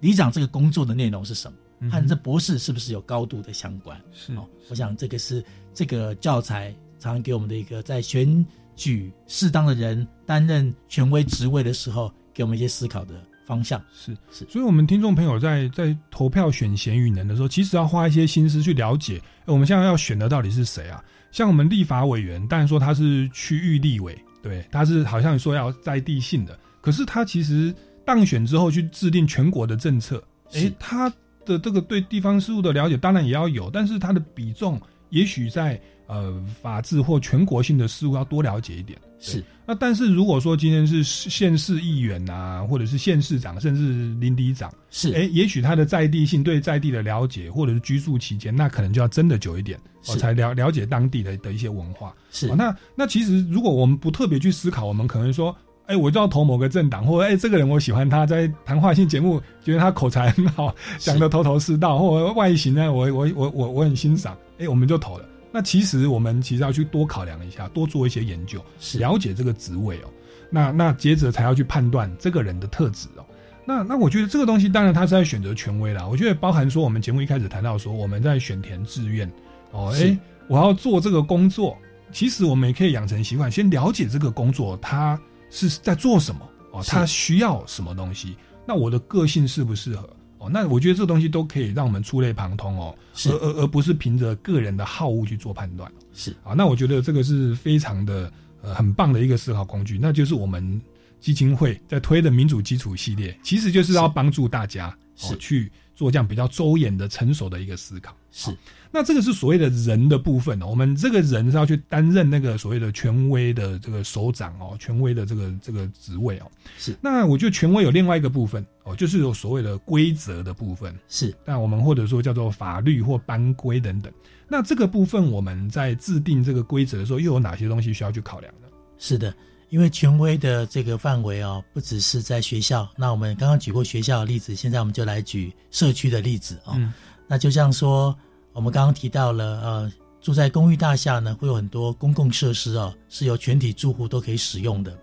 [0.00, 3.98] 里长这个工作的内容是什么，嗯和这博士是不是有高度的相关？
[4.12, 8.44] 是哦，我想这个是这个教材常常给我们的一个在选
[8.76, 13.82] 举适当的人担任权威职位的时候，给我们一些思考的方向。
[13.92, 21.02] 是是，所以，我们听众朋友在在投票选贤与能的时候，其实要花一些心思去了解，呃我们现在要选的到底是谁啊？
[21.32, 31.12] 像我们立法委员，当然说他是区域立委，对，他是好像说要在地性的，可是他其实当选之后去制定全国的政策，诶，他
[31.44, 38.98] 的这个对地方事务的了解当然也要有，但是他的比重也许在呃法治或全国性的事务要多了解一点。
[39.18, 52.14] 是，那但是如果说今天是县市议员啊，或者是县市长，甚至林里长，是，哎，也许他的在地性对在地的了解，或者是居住期间，那可能就要真的久一点，哦，才了了解当地的的一些文化。
[52.30, 55.56] 是哦那那其实如果我们不特别去思考，我们可能说。
[55.86, 65.24] 哎，我就要投某个政党，或者哎，这个人我喜欢他，在谈话性节目觉得他口才很好，讲的头头是道，或者外形呢，我我我我我很欣赏，哎，我们就投了。
[65.56, 68.62] 那其实我们其实要去多考量一下，多做一些研究，
[68.98, 70.08] 了解这个职位哦。
[70.50, 73.24] 那那接着才要去判断这个人的特质哦。
[73.64, 76.06] 那那我觉得这个东西当然他是在选择权威啦。
[76.06, 79.26] 我觉得包含说我们节目一开始谈到说我们在选填志愿
[79.70, 81.74] 哦，是哎，我要做这个工作，
[82.12, 90.06] 其实我们也可以养成习惯，先了解这个工作他是在做什么哦，是它需要什么东西，那我的个性适不适合
[90.46, 90.50] 哦？
[90.52, 95.90] 那我觉得这东西都可以让我们触类旁通哦，是而而而不是凭着个人的好恶去做判断。
[96.14, 98.32] 是啊，那我觉得这个是非常的
[98.62, 100.80] 呃很棒的一个思考工具，那就是我们
[101.20, 108.14] 基金会在推的民主基础系列，其实就是要帮助大家哦是去做这样比较周延的、成熟的一个思考。
[108.30, 108.56] 是，
[108.92, 116.50] 那这个是所谓的人的部分哦，我们这个人是要去担任那个所谓的权威的这个首长哦，权威的这个这个职位哦。
[116.78, 120.94] 是，那我觉得权威有另外一个部分哦，就是有所谓的规则的部分。
[121.08, 124.12] 是，那我们或者说叫做法律或班规等等。
[124.46, 128.68] 那这个部分我们在制定这个规则的时候，又有哪些东西需要去考量呢？
[128.98, 129.34] 是的，
[129.76, 132.88] 因为权威的这个范围哦，不只是在学校。
[132.96, 136.72] 那我们刚刚举过学校的例子，现在我们就来举社区的例子哦。
[136.76, 136.94] 嗯
[137.28, 138.16] 那就像说，
[138.54, 144.96] 我们刚刚提到了，呃，住在公寓大厦呢，会有很多公共设施哦，是由全体住户都可以使用的。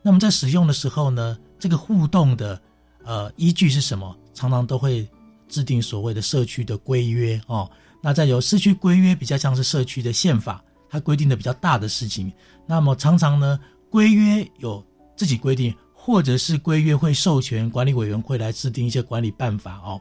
[0.00, 2.60] 那么在使用的时候呢，这个互动的
[3.02, 4.16] 呃依据是什么？
[4.32, 5.08] 常常都会
[5.48, 7.68] 制定所谓的社区的规约哦。
[8.00, 12.32] 那再有社区规约，比较像是社区的宪法，它规定的比较大的事情。
[12.64, 13.58] 那么常常呢，
[13.90, 14.82] 规约有
[15.16, 20.00] 自己规定，或者是规约会授权管理委员会来制定一些管理办法哦。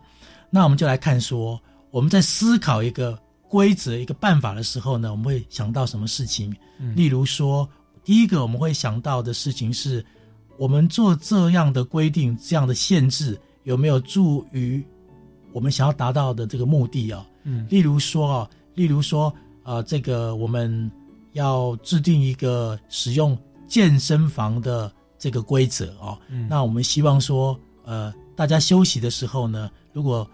[0.49, 1.59] 那我们就来看说，
[1.91, 6.55] 我们在思考一个规则、一个办法的时候呢，我们会想到什么事情？
[6.79, 7.67] 嗯例如说，
[8.03, 10.05] 第一个我们会想到的事情是，
[10.57, 14.83] 我们做这样的规定、这样的限制，有没有助于
[15.51, 19.33] 我们想要达到的这个目的啊、嗯例如说啊，例如说，
[19.63, 20.89] 呃，这个我们
[21.33, 23.37] 要制定一个使用
[23.69, 26.17] 健身房的这个规则哦。
[26.27, 30.29] 嗯那我们希望说，呃，大家休息的时候呢，如果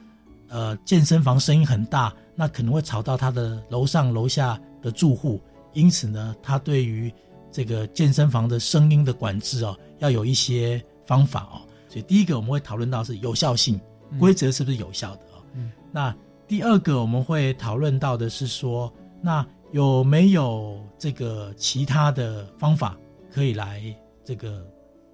[0.48, 5.40] 呃健身房声音很大，那可能会吵到他的楼上楼下的住户，
[5.74, 7.14] 因此呢，他对于
[7.52, 11.62] 这个健身房的声音的管制哦，要有一些方法哦。
[11.88, 13.80] 所以第一个我们会讨论到是有效性，
[14.12, 15.44] 嗯规则是不是有效的哦。
[15.54, 16.16] 嗯那
[16.48, 22.96] 第二个我们会讨论到的是说，那有没有这个其他的方法
[23.36, 23.84] 可以来
[24.24, 24.66] 这个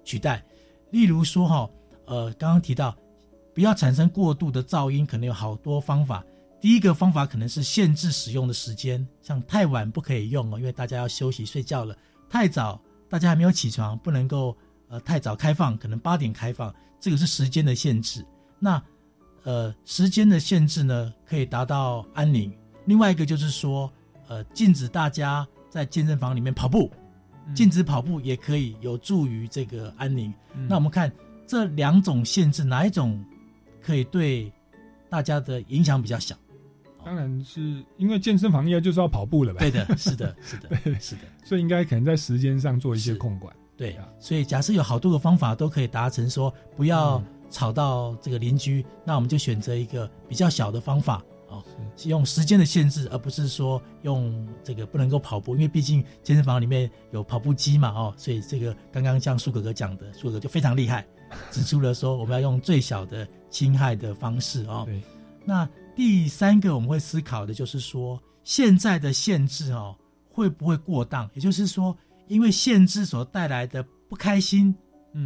[0.04, 0.44] 取代？
[0.92, 1.68] 例如说哈，
[2.06, 2.96] 呃，刚刚提到
[3.52, 6.24] 不要产生过度的噪音，可能有好多方法。
[6.60, 11.92] 第一个方法可能是限制使用的时间，像太晚不可以用哦，因为大家要休息睡觉了；
[12.30, 14.56] 太早大家还没有起床，不能够
[14.86, 18.24] 呃太早开放，可能八点开放，这个是时间的限制。
[18.60, 18.80] 那
[19.42, 22.56] 呃时间的限制呢，可以达到安宁。
[22.84, 23.92] 另外一个就是说，
[24.28, 26.88] 呃禁止大家在健身房里面跑步，
[27.54, 30.32] 禁止跑步也可以有助于这个安宁。
[30.68, 31.10] 那我们看
[31.46, 33.24] 这两种限制，哪一种
[33.80, 34.52] 可以对
[35.08, 36.34] 大家的影响比较小？
[37.04, 39.58] 当然是因为健身房应该就是要跑步了吧？
[39.58, 40.68] 对的，是的， 是的，
[41.00, 43.52] 是的，所以应该可能在时间上做一些控管。
[43.76, 47.20] 对，所以假设有好多个方法都可以达成，说不要
[47.50, 51.20] 吵到这个邻居，那我们就选择一个比较小的方法
[51.52, 51.64] 哦，
[51.96, 61.06] 是用时间的限制，而不是说用这个不能够跑步，因为毕竟健身房里面有跑步机嘛，哦，所以这个刚刚像苏哥哥讲的，苏哥哥就非常厉害，
[61.52, 64.84] 指出了说我们要用最小的侵害的方式哦。
[64.86, 65.00] 对，
[65.44, 65.68] 那。
[65.94, 69.94] 第三个我们会思考的就是说，现在的限制哦
[70.30, 71.28] 会不会过当？
[71.34, 71.94] 也就是说，
[72.28, 74.74] 因为限制所带来的不开心、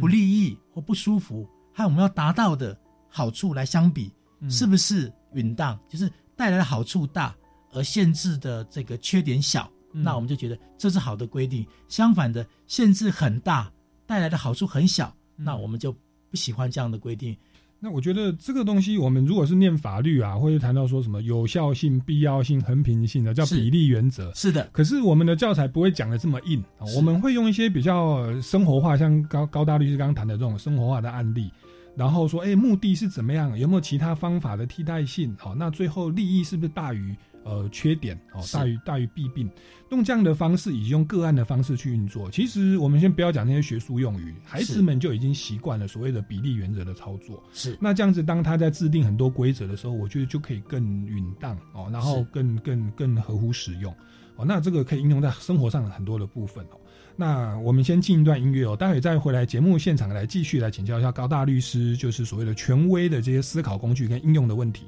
[0.01, 4.11] 不利益或不舒服，和我们要达到的好处来相比，
[4.49, 5.79] 是不是允当？
[5.89, 7.35] 就是带来的好处大，
[7.73, 11.65] 而限制的这个缺点小，那我们就觉得这是好的规定。
[11.87, 13.71] 相反的，限制很大，
[14.05, 15.91] 带来的好处很小，那我们就
[16.29, 17.35] 不喜欢这样的规定。
[17.79, 24.33] 那我觉得这个东西，我们如果是念法律啊，或者谈到说什么有效性、必要性、衡平性的，叫比例原则。
[24.33, 24.67] 是的。
[24.71, 31.51] 可是我们的教材不会讲的这么硬啊，我们会用一些比较生活化，像高高大律师刚刚谈的这种生活化的案例，
[31.97, 33.57] 然后说，哎，目的是怎么样？
[33.57, 35.35] 有没有其他方法的替代性？
[35.37, 37.13] 好，那最后利益是不是大于？
[37.43, 39.49] 呃，缺点哦，大于大于弊病，
[39.91, 42.29] 用这样的方式，以及用个案的方式去运作。
[42.29, 47.41] 其实我们先不要讲那些学术用语，孩子们就已经习惯了所谓的比例原则的操作。
[47.53, 53.95] 是，那这样子，当他在制定很多规则的时候，我觉得就可以更允当哦，然后更更更合乎使用
[54.35, 54.43] 哦。
[54.45, 56.77] 那这个可以应用在生活上很多的部分哦。
[57.19, 64.85] 那我们先进一段音乐哦，待会再回来节目现场来继续来请教一下高大律师，就是所谓的权威的这些思考工具跟应用的问题。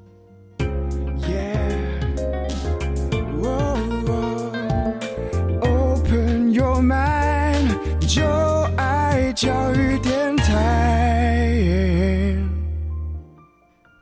[9.35, 10.18] 教育电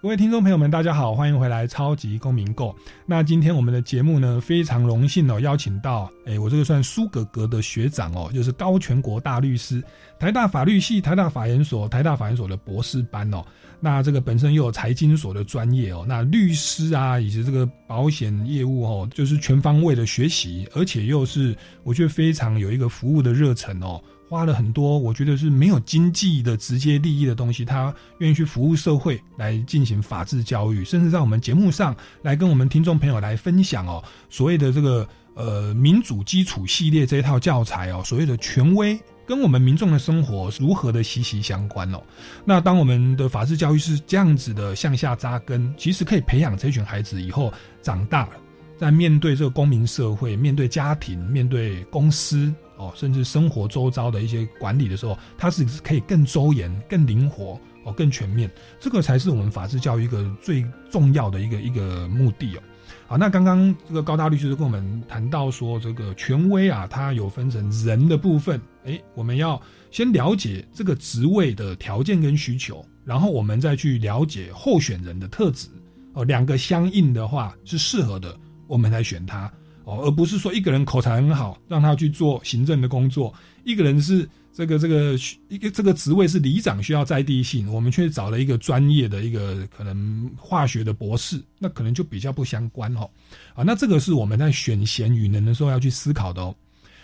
[0.08, 2.70] 各位听众朋友们，大家好，欢迎回来《超级公民购》。
[3.06, 9.84] 那今天我们的节目呢，非常荣幸哦，邀请到，诶，我这个算苏格格的学长哦，就是高全国大律师，
[10.18, 13.44] 台大法律系、台大法研所、台大法研所的博士班哦。
[13.80, 39.00] 那这个本身又有财经所的专业哦，那律师啊，以及这个保险业务哦，就是全方位的学习，而且又是我觉得非常有一个服务的热忱哦，花了很多我觉得是没有经济的直接利益的东西，他愿意去服务社会来进行法治教育，甚至在我们节目上来跟我们听众朋友来分享哦，所谓的这个呃民主基础系列这一套教材哦，所谓的权威。
[39.28, 42.02] 跟我们民众的生活如何的息息相关哦。
[42.46, 48.30] 那当我们的法治教育是这样子的向下扎根，其实可以培养这群孩子以后长大，
[48.78, 58.50] 在面对这个公民社会、面对家庭、面对公司哦，甚至生活周遭的一些管理的时候，他是可以更周延、更灵活哦、更全面。
[58.80, 62.62] 这个才是我们法治教育一个最重要的一个一个目的哦。
[63.10, 69.60] 好，那刚刚这个高大律师跟我们谈到说，这个权威啊，它有分成人的部分，诶，我们要
[69.92, 75.70] 先了解这个职位的条件跟需求，然后我们再去了解候选人的特质，
[76.12, 78.38] 哦，两个相应的话是适合的，
[78.68, 79.50] 我们来选他，
[79.86, 83.34] 哦，而不是说一个人口才很好，让他去做行政的工作，
[83.64, 84.28] 一个人是。
[84.58, 85.16] 这个这个
[85.50, 93.08] 一个这个职位是里长，需要在地性，我们却找了一个专业的一个可能化学的博士，那可能就比较不相关哦。
[93.54, 96.56] 啊，那这个是我们在选贤与能的时候要去思考的哦。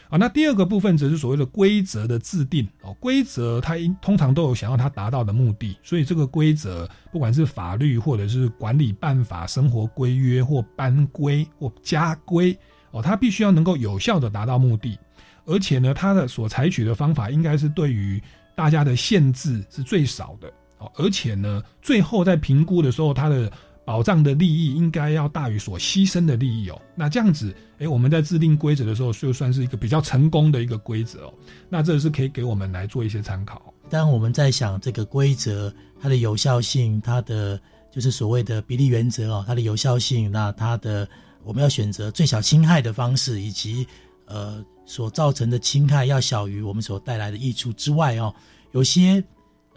[0.09, 2.91] 啊，那第二个部分则是所谓的规则的制定哦。
[2.99, 12.57] 规则它通常都有想要它达到的目的，所以这个规则不管是法律或者是管理办法、生活规约或班规或家规
[12.89, 14.97] 哦，它必须要能够有效的达到目的。
[15.45, 18.21] 而且呢，它的所采取的方法应该是对于
[18.55, 20.91] 大家的限制是最少的哦。
[20.95, 23.51] 而且呢，最后在评估的时候，它的
[23.85, 26.81] 保障的利益应该要大于所牺牲的利益哦。
[26.95, 31.33] 那这样子，哎，我们在制定规则的时候，就算是一个比较成功的一个规则哦。
[31.67, 33.73] 那这是可以给我们来做一些参考。
[33.89, 37.59] 当我们在想这个规则它的有效性，它的
[37.91, 41.07] 就是所谓的比例原则哦，它的有效性，那它的
[41.43, 43.85] 我们要选择最小侵害的方式，以及
[44.25, 44.63] 呃。
[44.85, 48.35] 所造成的侵害要小于我们所带来的益处之外哦，
[48.73, 49.23] 有些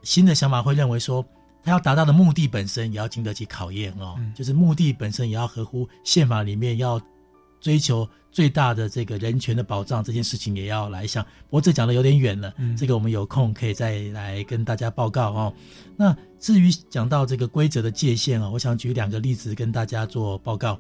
[0.03, 1.24] 新的想法会认为说，
[1.62, 7.01] 他要达到的目的本身也要经得起考验哦，就是目的本身也要合乎宪法里面要
[7.61, 11.24] 追求最大的这个人权的保障，这件事情也要来想。
[11.24, 15.55] 不过这讲的有点远了，这个我们有空可以再来跟大家报告哦。
[15.97, 20.76] 那至于讲到这个规则的界限啊，我想举两个例子跟大家做报告。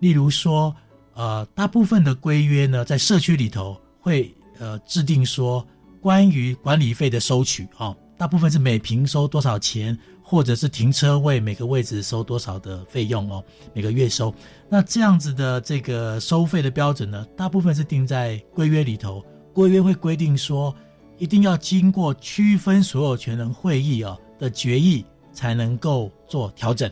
[0.00, 0.74] 例如说，
[1.14, 5.66] 呃，大部分的规约呢，在社区里头会呃制定说，
[6.00, 9.98] 关于管理费的收取啊，大部分是每平收多少钱。
[10.22, 13.42] 或者是停车位每个位置收多少的费用哦，
[13.74, 14.32] 每个月收。
[14.68, 19.20] 那这样子的这个收费的标准呢，大部分是定在规约里头。
[19.52, 20.72] 规约会规定说，
[21.18, 26.88] 一定要经过区分所有权人会议啊的决议才能够做调整。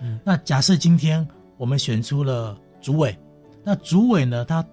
[0.00, 3.14] 嗯，那假设今天我们选出了主委，
[3.68, 4.66] 那主委呢，他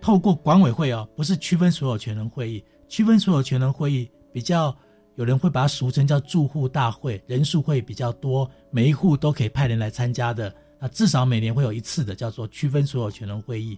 [0.00, 4.72] 透过管委会啊，不是区分所有权人会议，区分所有权人会议比较。
[5.16, 10.54] 有人会把它俗称叫住户大会，人数会比较多，每一户都可以派人来参加的。
[10.78, 13.76] 那至少每年会有一次的，叫做区分所有权人会议。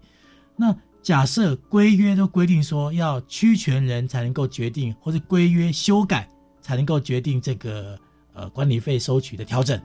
[0.55, 6.29] 那假设规约都规定说要区权人才能够决定，或者规约修改
[6.61, 7.99] 才能够决定这个
[8.35, 9.81] 呃管理费收取的调整，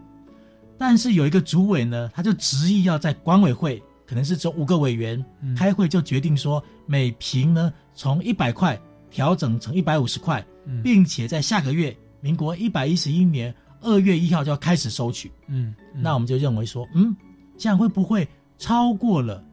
[0.78, 5.24] 但是有一个主委呢，他就执意要在管委会，可能是只有五个委员
[5.56, 8.80] 开会就决定说每平呢从一百块
[9.10, 10.46] 调整成一百五十块。
[10.84, 15.32] 并且在下个月，民国一百一十一年二月一号就要开始收取。
[15.46, 17.16] 嗯，那我们就认为说，嗯，
[17.56, 18.28] 这样会不会
[18.58, 19.44] 超过了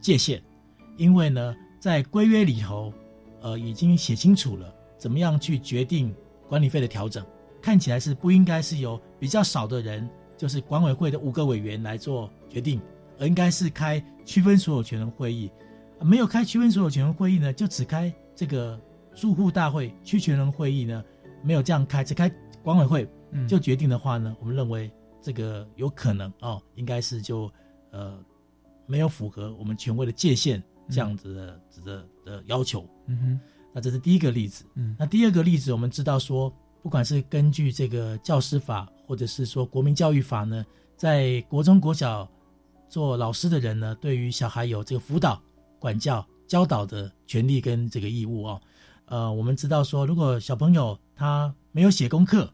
[0.00, 0.42] 界限？
[0.96, 2.90] 因为呢，在规约里头，
[3.42, 6.10] 呃，已经写清楚了怎么样去决定
[6.48, 7.22] 管理费的调整。
[7.60, 10.08] 看起来是不应该是由比较少的人，
[10.38, 12.91] 就是管委会的五个委员来做决定，而
[13.26, 15.50] 应该是开区分所有权的会议。
[16.00, 18.80] 没有开区分所有权的会议呢，就只开这个。
[19.14, 21.04] 住户大会、区权人会议呢，
[21.42, 23.06] 没有这样开，只开管委会
[23.46, 27.52] 就决定的话呢，我们认为这个有可能哦，应该是就
[27.90, 28.18] 呃
[28.86, 32.88] 没有符合我们权威的界限这样子的的的要求。
[33.06, 33.40] 嗯哼，
[33.74, 34.64] 那这是第一个例子。
[34.76, 36.50] 嗯，那第二个例子，我们知道说，
[36.82, 40.64] 不管是根据这个教师法，或者是说国民教育法呢，
[40.96, 42.26] 在国中国小
[42.92, 45.40] 做老师的人呢，对于小孩有这个辅导、
[45.78, 48.60] 管教、教导的权利跟这个义务哦。
[49.06, 52.52] 呃，我们知道说，如果小朋友他没有写功课，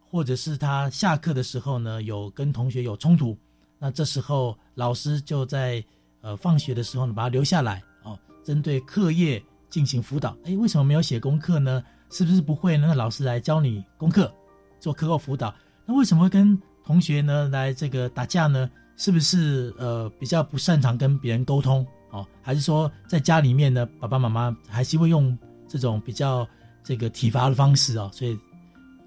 [0.00, 3.36] 或者是他下课的时候呢有跟同学有冲突，
[3.78, 5.84] 那这时候老师就在
[6.22, 10.34] 呃放学的时候呢把他留下来哦，针对课业进行辅导。
[10.44, 11.84] 哎，为什么没有写功课呢？
[12.08, 12.86] 是不是不会呢？
[12.88, 14.32] 那老师来教你功课，
[14.80, 15.54] 做课后辅导。
[15.84, 18.70] 那为什么会跟同学呢来这个打架呢？
[18.96, 22.26] 是不是呃比较不擅长跟别人沟通哦？
[22.42, 25.36] 还是说在家里面呢，爸爸妈妈还是会用？
[25.66, 26.46] 这种比较
[26.84, 28.38] 这个体罚的方式哦，所以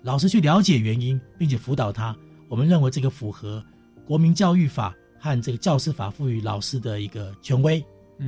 [0.02, 2.14] 老师去了解原因，并且辅导他。
[2.50, 3.64] 我们认为这个符合
[4.06, 7.82] 国民教育法和这个教师法赋予老师的一个权威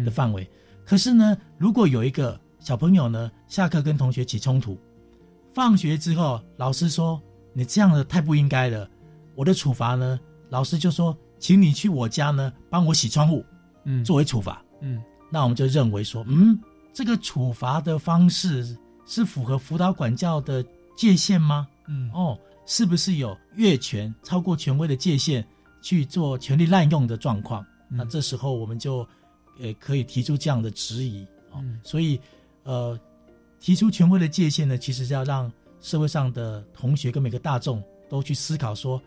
[0.05, 0.49] 的范围。
[0.86, 4.80] 可是呢，如果有一个小朋友呢，下课跟同学起冲突，
[5.53, 8.89] 放学之后老师说你这样的太不应该了，
[9.36, 10.18] 我的处罚呢，
[10.49, 13.44] 老师就说，请你去我家呢帮我洗窗户，
[13.86, 16.60] 嗯，作为处罚，嗯，那我们就认为说，嗯。
[16.92, 18.76] 这个处罚的方式
[19.06, 20.66] 是符合辅导管教的
[20.98, 21.66] 界限吗？
[21.88, 25.48] 嗯，哦，是不是有越权、超过权威的界限
[25.82, 27.66] 去做权力滥用的状况？
[27.88, 29.08] 那这时候我们就，
[29.62, 31.64] 呃，可以提出这样的质疑啊。
[31.84, 32.20] 所以，
[32.64, 33.00] 呃，
[33.62, 39.02] 提出权威的界限呢，其实是要让社会上的同学跟每个大众都去思考说，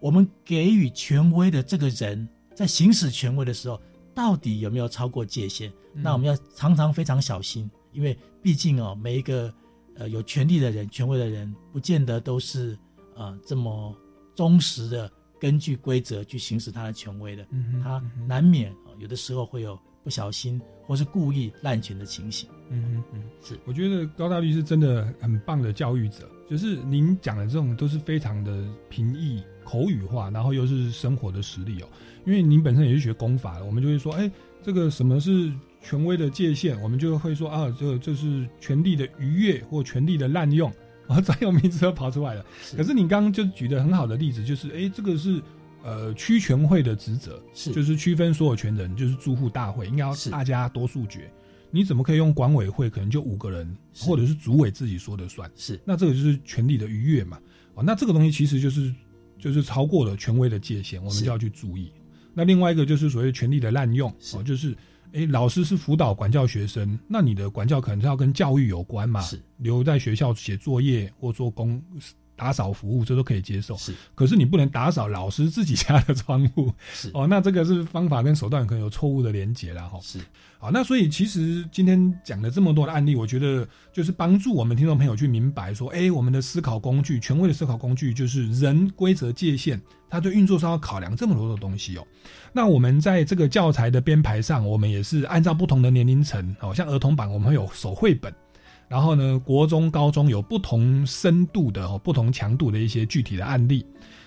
[0.00, 3.80] 我们给予权威的这个人在行使权威的时候。
[4.14, 5.70] 到底有没有超过界限？
[5.94, 9.54] 那我们要常常非常小心，因为毕竟哦，每一个
[9.94, 12.76] 呃有权利的人、权威的人，不见得都是
[13.14, 13.94] 呃这么
[14.34, 17.46] 忠实的根据规则去行使他的权威的。
[17.80, 22.50] 他难免有的时候会有不小心或是故意滥权的情形。
[22.70, 23.56] 嗯嗯嗯，是。
[23.66, 31.88] 我觉得高大律师真的很棒的教育者，就是您讲的这种都是非常的平易口语化，然后又是生活的实力哦。
[32.24, 34.30] 因为您本身也是学功法的，我们就会说，哎，
[34.62, 35.52] 这个什么是
[35.82, 36.80] 权威的界限？
[36.80, 40.72] 我们就会说啊，这这是权力的逾越或权力的滥用，
[41.06, 42.42] 啊，专有名词都跑出来了。
[42.76, 45.42] 可是你刚刚就举的很好的例子，就是哎，这个是
[45.82, 51.30] 呃区权会的职责，是就是区分所有权人，就是住户大会应该要大家多数决。
[51.70, 52.88] 你怎么可以用管委会？
[52.88, 55.50] 可能就五个人，或者是主委自己说的算？
[55.54, 57.38] 是那这个就是权力的逾越嘛？
[57.74, 58.90] 哦，那这个东西其实就是
[59.38, 61.92] 就是超过了权威的界限，我们就要去注意。
[62.34, 64.76] 那另外一个就是所谓权力的滥用，哦，就是，
[65.12, 69.40] 哎，老师是辅导管教学生，那你的管教可能是要跟教育有关嘛，是。
[69.56, 71.82] 留在学校写作业或做功
[72.38, 73.76] 打扫服务，这都可以接受。
[73.76, 76.72] 是，可是你不能打扫老师自己家的窗户。
[76.94, 79.98] 是哦，那这个是方法跟手段可能有错误的连结了哈。
[80.00, 80.20] 是，
[80.58, 92.06] 好，那所以其实今天讲了这么多的案例，我觉得就是帮助我们听众朋友去明白说，哎，我们的思考工具，权威的思考工具就是人规则界限，它对运作上要考量这么多的东西哦。
[92.52, 98.32] 那我们在这个教材的编排上，我们也是按照不同的年龄层，哦，像儿童版我们会有手绘本，
[98.88, 103.84] 然后呢，国中、高中有不同深度的、不同强度的一些具体的案例。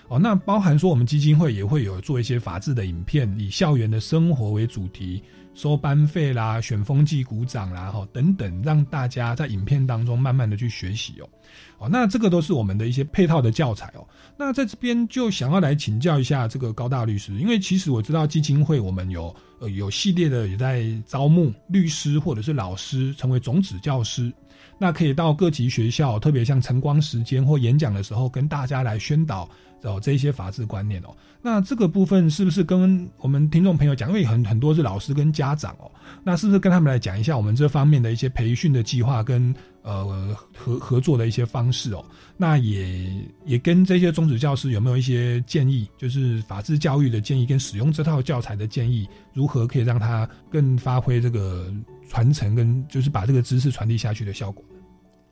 [0.08, 5.22] 哦，那包含说我们基金会也会有做一些法制的影片，以校园的生活为主题，
[5.54, 11.28] 收班费啦、选风纪鼓掌啦，哈等等，让大家在影片当中慢慢的去学习哦。
[11.78, 14.06] 哦，那这个都是我们的一些配套的教材哦。
[14.36, 24.30] 那在这边就想要来请教一下这个高大律师，因为其实我知道基金会我们有呃有系列的也在招募律师或者是老师成为种子教师。
[24.78, 29.48] 那可以到各级学校，特别像晨光时间或演讲的时候，跟大家来宣导
[29.82, 31.14] 哦这一些法治观念哦。
[31.40, 34.08] 那这个部分是不是跟我们听众朋友讲？
[34.08, 35.90] 因为很很多是老师跟家长哦，
[36.22, 39.52] 那是不是跟他们来讲一下我们这方面的一些培训的计划跟
[39.82, 42.04] 呃合合作的一些方式哦？
[42.36, 43.10] 那也
[43.44, 45.88] 也跟这些中职教师有没有一些建议？
[45.98, 51.72] 就是法治教育的建议跟使用这套教材的建议，如何可以让它更发挥这个
[52.12, 54.62] 传承跟就是把这个知识传递下去的效果？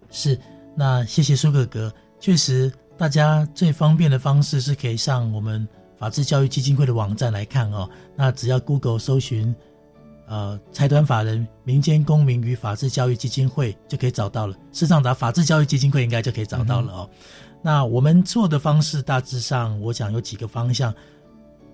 [0.09, 0.41] 是，
[0.75, 1.93] 那谢谢苏哥哥。
[2.19, 5.69] 确实，大家最方便的方式是可以上我们
[5.99, 7.87] 法治教育基金会的网站来看哦。
[8.17, 9.55] 那只要 Google 搜寻，
[10.27, 14.55] 呃，财团法人民间公民与法治教育基金会就可以找到了。
[14.73, 17.11] 事实上，打法治教育基金会应该就可以找到了哦。
[17.61, 20.95] 那我们做的方式大致上，我想有几个方向。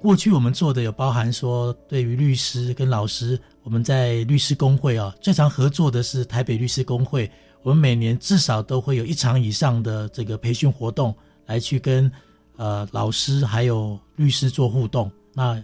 [0.03, 7.29] 过去我们做的有包含说，对于律师跟老师，我们在律师工会啊，最常合作的是台北律师工会。
[7.65, 11.13] 我们每年至少都会有一场以上的这个培训活动，
[11.47, 12.09] 来去跟
[12.55, 15.11] 呃老师还有律师做互动。
[15.35, 15.61] 那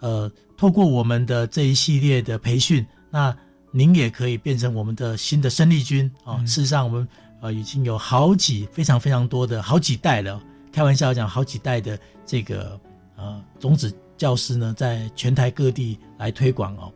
[0.00, 3.32] 呃，透过我们的这一系列的培训，那
[3.70, 6.44] 您也可以变成我们的新的生力军啊。
[6.44, 7.06] 事实上，我们
[7.40, 12.76] 呃已经有好几非常非常多的好几代了，开玩笑讲好几代的这个
[13.14, 16.92] 呃种子教师呢，在全台各地来推广哦。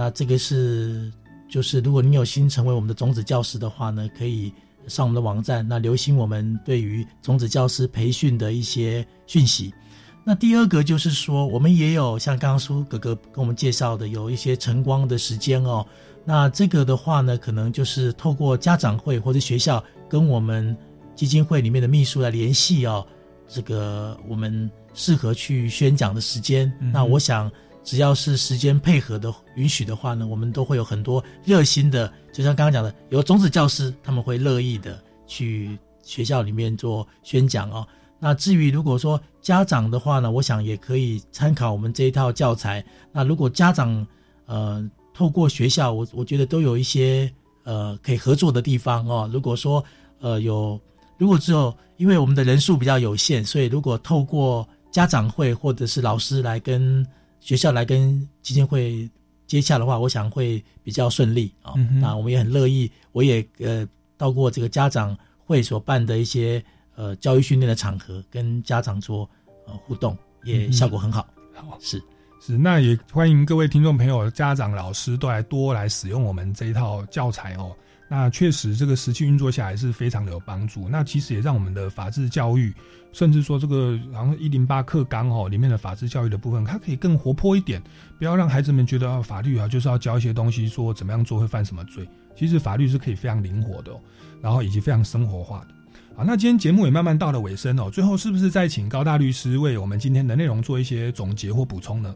[0.00, 1.12] 那这个是。
[1.52, 4.52] 就是如果你有心成为我们的种子教师的话呢，可以
[4.86, 9.74] 上我们的网站，那留心我们对于种子教师培训的一些讯息。
[10.22, 15.84] 那第二个就是说，我们也有像刚刚苏哥哥跟我们介绍的，有一些晨光的时间哦。
[16.24, 20.76] 那这个的话呢，可能就是透过家长会或者学校跟我们
[21.16, 23.04] 基金会里面的秘书来联系哦，
[23.48, 26.72] 这个我们适合去宣讲的时间。
[26.92, 27.50] 那我想。
[27.82, 37.86] 只要是时间配合的允许的话呢，我们都会有很多热心的，就像刚刚讲的，有种子教师，他们会乐意的去学校里面做宣讲哦。
[38.18, 42.84] 那至于如果说家长的话呢，我想也可以参考我们这一套教材。
[43.10, 44.06] 那如果家长
[44.44, 47.32] 呃透过学校，我我觉得都有一些
[47.64, 49.28] 呃可以合作的地方哦。
[49.32, 49.82] 如果说
[50.20, 50.78] 呃有，
[51.16, 57.06] 如果只有因为我们的人数比较有限，所以如果透过家长会或者是老师来跟
[57.40, 59.10] 学校来跟基金会
[59.46, 61.74] 接洽的话，我想会比较顺利啊。
[62.00, 63.86] 那我们也很乐意，我也呃
[64.16, 66.62] 到过这个家长会所办的一些
[66.94, 69.28] 呃教育训练的场合，跟家长做
[69.66, 71.26] 呃互动，也效果很好。
[71.54, 72.00] 好，是
[72.40, 77.74] 是，那也欢迎各位听众朋友、家长、老师都来多来使用我们这一套教材哦。
[78.08, 80.88] 那确实，这个实际运作下来是非常的有帮助。
[80.88, 82.74] 那其实也让我们的法治教育，
[83.12, 87.82] 甚至说这个好像一零八课纲哦里面的法治教育的部分，它可以更活泼一点，
[88.18, 92.08] 不要让孩子们觉得啊法律啊就是要教一些东西，说怎么样做会犯什么罪。
[92.36, 93.92] 其实法律是可以非常灵活的，
[94.40, 95.74] 然后以及非常生活化的。
[96.16, 102.14] 好，那今天节目也慢慢到了尾声哦，最后是不是再请高大律师为我们今天的内容做一些总结或补充呢？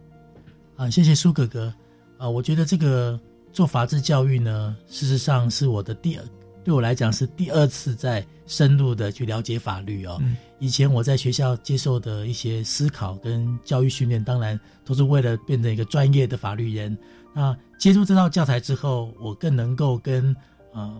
[0.76, 1.72] 啊，谢谢苏哥哥。
[2.18, 3.20] 啊，我觉得这个。
[3.54, 6.24] 做法治教育呢，事实上是我的第二，
[6.64, 10.20] 对我来讲是第二次在深入的去了解法律哦。
[10.64, 16.96] 以前我在学校接受的一些思考跟教育训练，当然都是为了变成一个专业的法律人。
[17.34, 20.34] 那接触这套教材之后，我更能够跟
[20.72, 20.98] 呃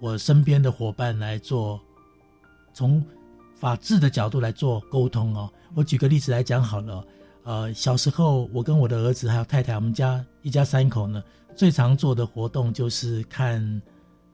[0.00, 1.80] 我身边的伙伴来做
[2.74, 3.02] 从
[3.54, 5.50] 法治的角度来做沟通哦。
[5.74, 7.02] 我举个例子来讲好了，
[7.44, 11.24] 呃，小时候我跟我的儿子还有太太，我们家一家三口呢。
[11.56, 13.80] 最常做的活动就是看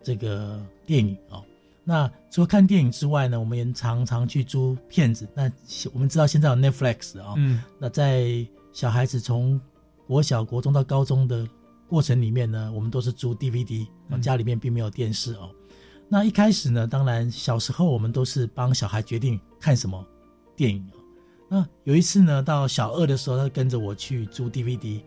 [0.03, 1.41] 这个电影哦。
[1.85, 5.29] 那除了看电影之外呢，我们也常常去租片子。
[5.35, 5.51] 那
[5.93, 9.61] 我们知道现在有 Netflix 啊，嗯，那在小孩子从
[10.07, 11.47] 国小、国中到高中的
[11.89, 13.87] 过程里面呢，我们都是租 DVD，
[14.21, 15.51] 家里面并没有电视哦。
[16.09, 20.05] 那一开始呢，当然小时候我们都是帮小孩决定看什么
[20.55, 20.97] 电影哦。
[21.49, 25.01] 那有一次呢，到小二的时候，他跟着我去租 DVD，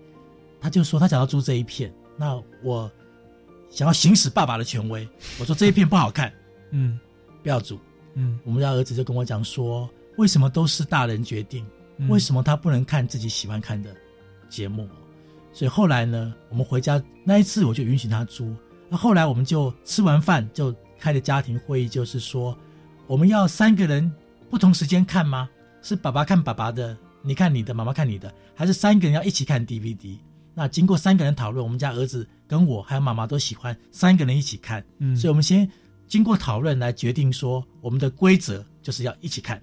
[0.60, 1.94] 他就说他想要租这一片。
[2.18, 2.92] 那我
[3.70, 5.08] 想要行使爸爸的权威，
[5.40, 6.32] 我说这一片不好看，
[6.72, 7.00] 嗯，
[7.44, 7.80] 不要租。
[8.14, 11.66] 嗯，我们家儿子就跟我讲说，为什么都是大人决定？
[11.98, 13.96] 嗯为什么他不能看自己喜欢看的
[14.50, 14.88] 节目？
[15.54, 18.54] 所以后来呢，我们回家那一次我就允许他租。
[18.90, 22.58] 那后来我们就吃完饭就开了家庭会议，就是说
[23.08, 24.12] 我们要三个人
[24.50, 25.50] 不同时间看吗？
[25.82, 30.18] 是爸爸看爸爸的，你看你的，妈妈看你的，还是三个人要一起看 DVD？
[30.54, 35.70] 那经过三个人讨论，我们家儿子跟我还有妈妈都喜欢三个人一起看，嗯所以我们先
[36.08, 39.62] 经过讨论来决定说我们的规则就是要一起看。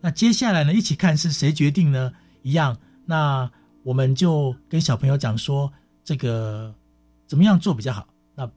[0.00, 2.12] 那接下来呢，一起看是谁决定呢？
[2.42, 3.50] 一样，那
[3.82, 5.70] 我们就跟小朋友讲说，
[6.02, 6.74] 这个
[7.26, 8.08] 怎么样做比较好？
[8.34, 8.50] 那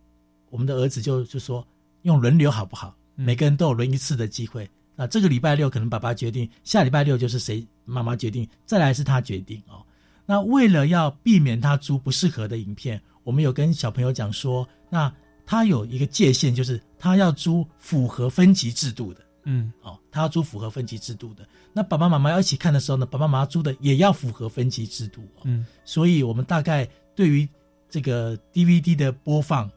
[0.50, 1.68] 我们的儿子就就说
[2.04, 2.96] 用轮流好不好？
[3.16, 4.70] 每个人都有轮一次的机会。
[4.96, 9.84] 那这个礼拜六可能爸爸决定，下礼拜六就是谁妈妈决定，再来是他决定哦。
[10.26, 15.14] 那为了要避免他租不适合的影片，我们有跟小朋友讲说，那
[15.46, 19.22] 他有一个界限，就是他要租符合分级制度的。
[19.46, 21.46] 嗯，哦，他要租符合分级制度的。
[21.74, 25.42] 那爸爸妈妈要一起看的时候呢，爸爸妈妈租的也要符合分级制度、哦。
[25.44, 27.48] 嗯，所以我们大概对于
[27.90, 29.70] 这个 DVD 的播放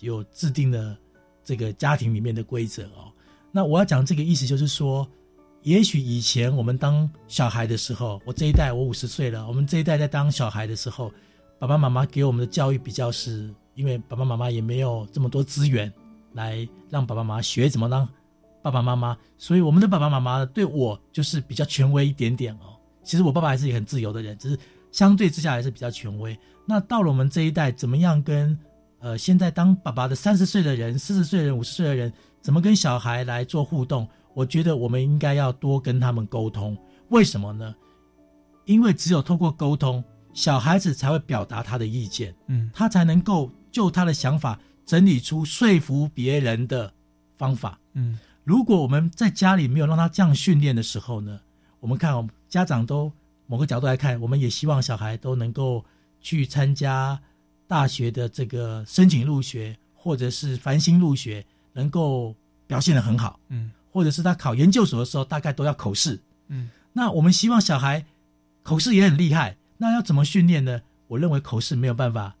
[0.00, 0.94] 有制定的
[1.42, 3.10] 这个家庭里面的规则哦。
[3.50, 5.08] 那我要讲这个意思就是说，
[5.62, 11.10] 也许以前我们当小孩的时候，我这一代我五十岁了，我们这一代在当小孩的时候，
[11.58, 15.92] 爸爸妈妈给我们的教育比较是，因为爸爸妈妈也没有这么多资源
[16.32, 18.08] 来让爸爸妈妈学怎么让
[18.62, 22.74] 爸爸妈妈，所以我们的爸爸妈妈对我就是比较权威一点点哦。
[23.04, 24.58] 其实我爸爸还是一个很自由的人，只是
[24.90, 26.36] 相对之下还是比较权威。
[26.64, 28.58] 那到了我们这一代，怎么样跟
[28.98, 32.12] 呃现在当爸爸的三十岁的人、四十岁的人、五十岁的人，
[32.42, 34.08] 怎么跟小孩来做互动？
[34.34, 36.76] 我觉得我们应该要多跟他们沟通。
[37.10, 37.72] 为什么呢？
[38.64, 40.02] 因为只有透过沟通，
[40.34, 46.92] 小孩子才会表达他的意见，嗯，他才能够就他的想法整理出说服别人的
[47.36, 47.78] 方法。
[47.94, 51.40] 嗯，如果我们在家里没有让他这样训练的时候呢，
[51.80, 53.12] 我们看我们家长都
[53.46, 55.84] 某个角度来看，我们也希望小孩都能够
[56.20, 57.20] 去参加
[57.66, 62.34] 大学的这个申请入学，或者是繁星入学，能够
[62.66, 63.38] 表现的很好。
[63.48, 66.20] 嗯，或者是他考研究所的时候，大概都要口试。
[66.48, 68.04] 嗯，那我们希望小孩
[68.62, 70.82] 口试也很厉害，那要怎么训练呢？
[71.08, 72.36] 我认为口试没有办法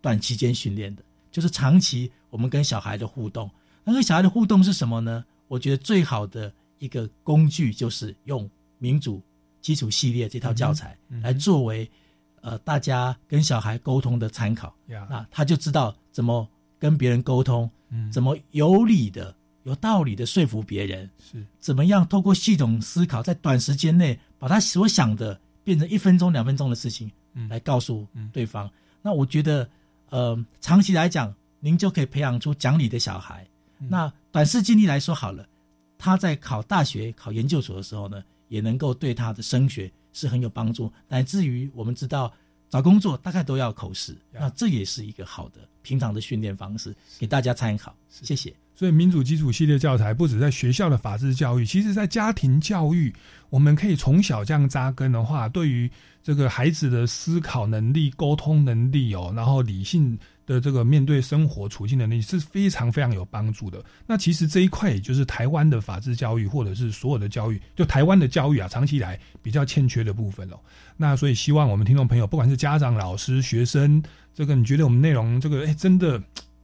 [0.00, 3.50] 短期间训练的，就是长期我们跟小孩的互动。
[3.84, 5.24] 那跟小孩的互动是什么呢？
[5.48, 9.22] 我觉得最好的一个工具就是用民主
[9.60, 11.90] 基础系列这套教材来作为
[12.42, 14.74] 呃大家跟小孩沟通的参考。
[14.88, 16.46] 呀那他就知道怎么
[16.78, 19.34] 跟别人沟通，嗯怎么有理的、
[19.64, 28.70] 有道理的说服别人，是怎么样透过系统思考，在短时间内把他所想的变成一分钟、两分钟的事情，嗯来告诉对方。
[29.00, 29.68] 那我觉得，
[30.10, 33.46] 呃，长期来讲，您就可以培养出讲理的小孩。
[33.80, 35.46] 嗯那短视经历来说好了，
[35.96, 40.92] 他在考大学、考研究所的时候呢，也能够对他的升学是很有帮助。
[41.08, 42.32] 乃至于我们知道
[42.68, 47.94] 找工作大概都要口试，那这也是一个好的平常的训练方式，给大家参考。
[48.08, 48.54] 谢谢。
[48.74, 53.12] 所以民主基础系列教材不止在学校的法治教育，其实在家庭教育，
[53.50, 55.90] 我们可以从小这样扎根的话，对于
[56.22, 60.16] 这个孩子的思考能力、沟通能力哦，然后理性
[60.48, 63.84] 的这个面对生活处境能力是非常非常有帮助的。
[64.06, 70.58] 那其实这一块也就是台湾的法治教育，或者是所有的教育，就台湾的教育啊，长期以来比较欠缺的部分哦。
[70.96, 74.02] 那所以希望我们听众朋友，不管是家长、老师、学生，
[74.34, 76.20] 这个你觉得我们内容这个哎真的。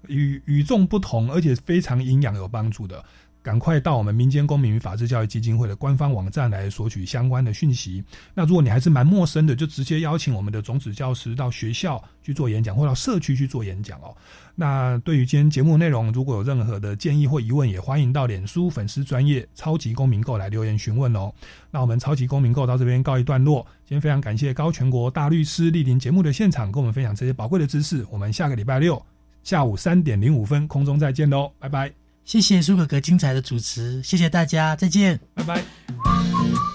[0.07, 3.03] 与与众不同，而且非常营养有帮助的，
[3.45, 8.03] 赶快到我们民间公民与法治教育基金会的官方网站来索取相关的讯息。
[8.33, 14.17] 那如果你还是蛮陌生的，就直接邀请我们的种子教师到学校去做演讲，或到社区去做演讲哦。
[14.55, 21.31] 那对于今天节目内容，如果有任何的建议或疑问，也欢迎到脸书粉丝专业超级公民购来留言询问哦。
[21.71, 23.67] 那我们超级公民购到这边告一段落。
[23.85, 28.07] 今天非常感谢高全国大律师莅临节目的现场，跟我们分享这些宝贵的知识。
[28.11, 29.01] 我们下个礼拜六。
[29.43, 32.04] 下午三点零五分，空中再见喽，拜拜！
[32.25, 36.74] 谢谢苏哥哥精彩的主持，谢谢大家，再见，拜拜。